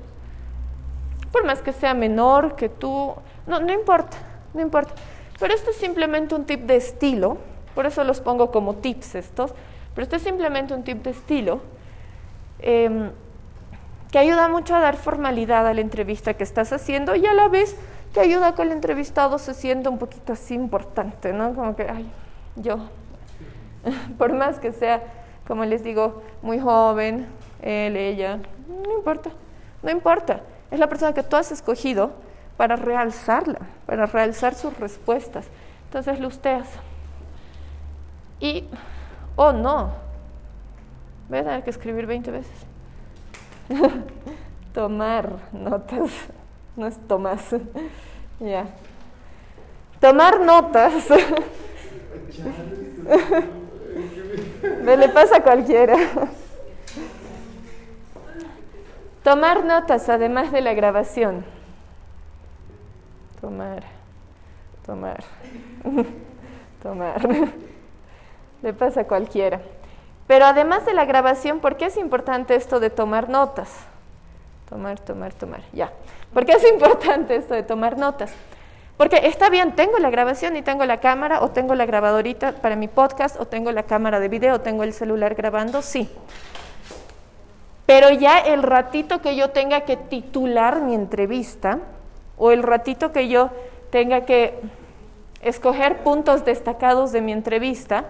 [1.33, 3.15] Por más que sea menor que tú,
[3.47, 4.17] no, no importa,
[4.55, 4.95] no importa.
[5.39, 7.39] Pero esto es simplemente un tip de estilo,
[7.75, 9.53] por eso los pongo como tips estos,
[9.95, 11.61] pero esto es simplemente un tip de estilo
[12.61, 13.11] em,
[14.11, 17.49] que ayuda mucho a dar formalidad a la entrevista que estás haciendo y a la
[17.49, 17.77] vez
[18.13, 21.55] que ayuda a que el entrevistado se sienta un poquito así importante, ¿no?
[21.55, 22.11] Como que, ay,
[22.57, 22.79] yo,
[24.19, 25.03] por más que sea,
[25.47, 27.27] como les digo, muy joven,
[27.63, 28.39] él, ella,
[28.69, 29.31] no importa,
[29.83, 30.41] no importa,
[30.71, 32.13] es la persona que tú has escogido
[32.57, 35.47] para realzarla, para realzar sus respuestas.
[35.87, 36.69] Entonces lo usteas.
[38.41, 38.65] Y,
[39.37, 39.93] oh no,
[41.29, 42.67] voy a tener que escribir 20 veces.
[44.73, 46.11] Tomar notas
[46.77, 47.55] no es Tomás.
[48.41, 48.67] ya.
[50.01, 51.05] Tomar notas.
[54.83, 55.97] Me le pasa a cualquiera.
[59.23, 61.45] Tomar notas además de la grabación.
[63.41, 63.83] Tomar,
[64.85, 65.23] tomar,
[66.83, 67.21] tomar.
[68.63, 69.61] Le pasa a cualquiera.
[70.27, 73.71] Pero además de la grabación, ¿por qué es importante esto de tomar notas?
[74.69, 75.63] Tomar, tomar, tomar.
[75.73, 75.91] Ya.
[76.33, 78.33] ¿Por qué es importante esto de tomar notas?
[78.97, 82.77] Porque está bien, tengo la grabación y tengo la cámara, o tengo la grabadorita para
[82.77, 86.09] mi podcast, o tengo la cámara de video, o tengo el celular grabando, sí.
[87.87, 91.79] Pero ya el ratito que yo tenga que titular mi entrevista,
[92.37, 93.51] o el ratito que yo
[93.91, 94.61] tenga que
[95.43, 98.05] escoger puntos destacados de mi entrevista,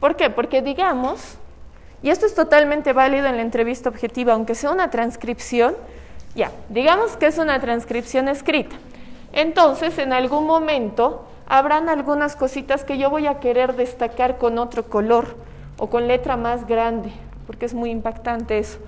[0.00, 0.30] ¿por qué?
[0.30, 1.36] Porque digamos,
[2.02, 5.76] y esto es totalmente válido en la entrevista objetiva, aunque sea una transcripción,
[6.34, 8.76] ya, digamos que es una transcripción escrita.
[9.32, 14.84] Entonces, en algún momento habrán algunas cositas que yo voy a querer destacar con otro
[14.84, 15.36] color
[15.78, 17.10] o con letra más grande,
[17.46, 18.78] porque es muy impactante eso.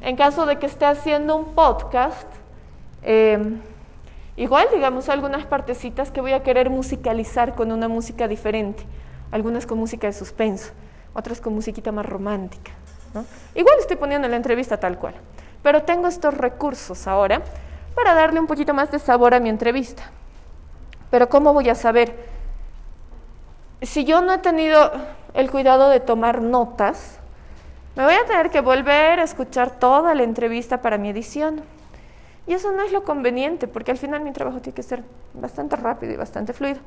[0.00, 2.28] En caso de que esté haciendo un podcast,
[3.02, 3.60] em,
[4.36, 8.84] igual digamos algunas partecitas que voy a querer musicalizar con una música diferente,
[9.30, 10.72] algunas con música de suspenso,
[11.14, 12.72] otras con musiquita más romántica.
[13.54, 15.14] Igual estoy poniendo la entrevista tal cual
[15.66, 17.42] pero tengo estos recursos ahora
[17.96, 20.04] para darle un poquito más de sabor a mi entrevista.
[21.10, 22.14] Pero ¿cómo voy a saber?
[23.82, 24.92] Si yo no he tenido
[25.34, 27.18] el cuidado de tomar notas,
[27.96, 31.62] me voy a tener que volver a escuchar toda la entrevista para mi edición.
[32.46, 35.02] Y eso no es lo conveniente, porque al final mi trabajo tiene que ser
[35.34, 36.78] bastante rápido y bastante fluido.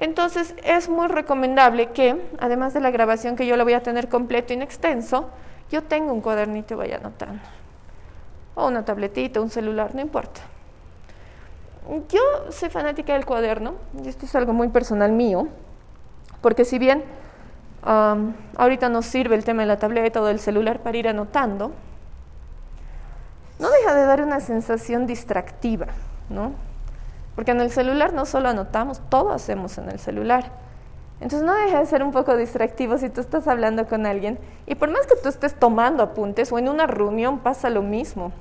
[0.00, 4.08] Entonces es muy recomendable que, además de la grabación que yo la voy a tener
[4.08, 5.28] completo y en extenso,
[5.70, 7.42] yo tenga un cuadernito y vaya anotando
[8.54, 10.40] o una tabletita, un celular, no importa.
[12.08, 12.20] Yo
[12.50, 15.48] soy fanática del cuaderno, y esto es algo muy personal mío,
[16.40, 17.04] porque si bien
[17.82, 21.72] ahorita nos sirve el tema de la tableta o del celular para ir anotando,
[23.58, 25.86] no deja de dar una sensación distractiva.
[26.28, 26.52] ¿no?
[27.40, 30.52] Porque en el celular no solo anotamos, todo hacemos en el celular.
[31.22, 34.74] Entonces no deja de ser un poco distractivo si tú estás hablando con alguien y
[34.74, 38.32] por más que tú estés tomando apuntes o en una reunión pasa lo mismo.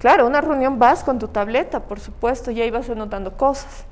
[0.00, 3.84] Claro, una reunión vas con tu tableta, por supuesto, y ahí vas anotando cosas.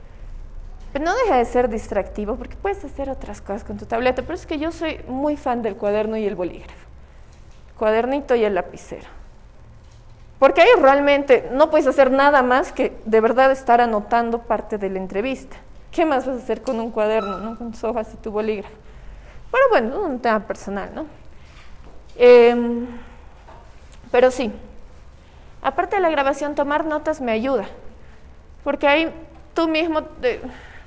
[0.93, 4.23] Pero no deja de ser distractivo porque puedes hacer otras cosas con tu tableta.
[4.23, 6.89] Pero es que yo soy muy fan del cuaderno y el bolígrafo.
[7.79, 9.16] Cuadernito y el lapicero.
[10.39, 14.91] Porque ahí realmente no puedes hacer nada más que de verdad estar anotando parte de
[14.91, 15.57] la entrevista.
[15.91, 17.57] ¿Qué más vas a hacer con un cuaderno, ¿no?
[17.57, 18.75] con tus hojas y tu bolígrafo?
[19.51, 21.07] Pero bueno, un tema personal, ¿no?
[22.17, 22.87] Em,
[24.11, 24.53] pero sí,
[25.63, 27.65] aparte de la grabación, tomar notas me ayuda,
[28.63, 29.11] porque ahí
[29.55, 30.03] tú mismo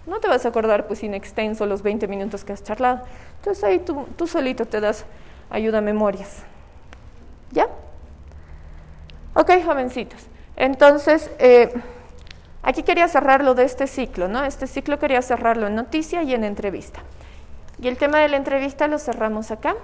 [0.05, 3.01] no te vas a acordar pues in extenso los 20 minutos que has charlado.
[3.37, 5.05] Entonces ahí tú, tú solito te das
[5.49, 6.43] ayuda a memorias.
[7.51, 7.67] ¿Ya?
[9.33, 10.27] Ok, jovencitos.
[10.55, 11.73] Entonces, eh,
[12.63, 14.43] aquí quería cerrarlo de este ciclo, ¿no?
[14.43, 17.01] Este ciclo quería cerrarlo en noticia y en entrevista.
[17.81, 19.75] Y el tema de la entrevista lo cerramos acá.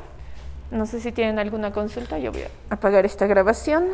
[0.72, 3.86] No sé si tienen alguna consulta, yo voy a apagar esta grabación.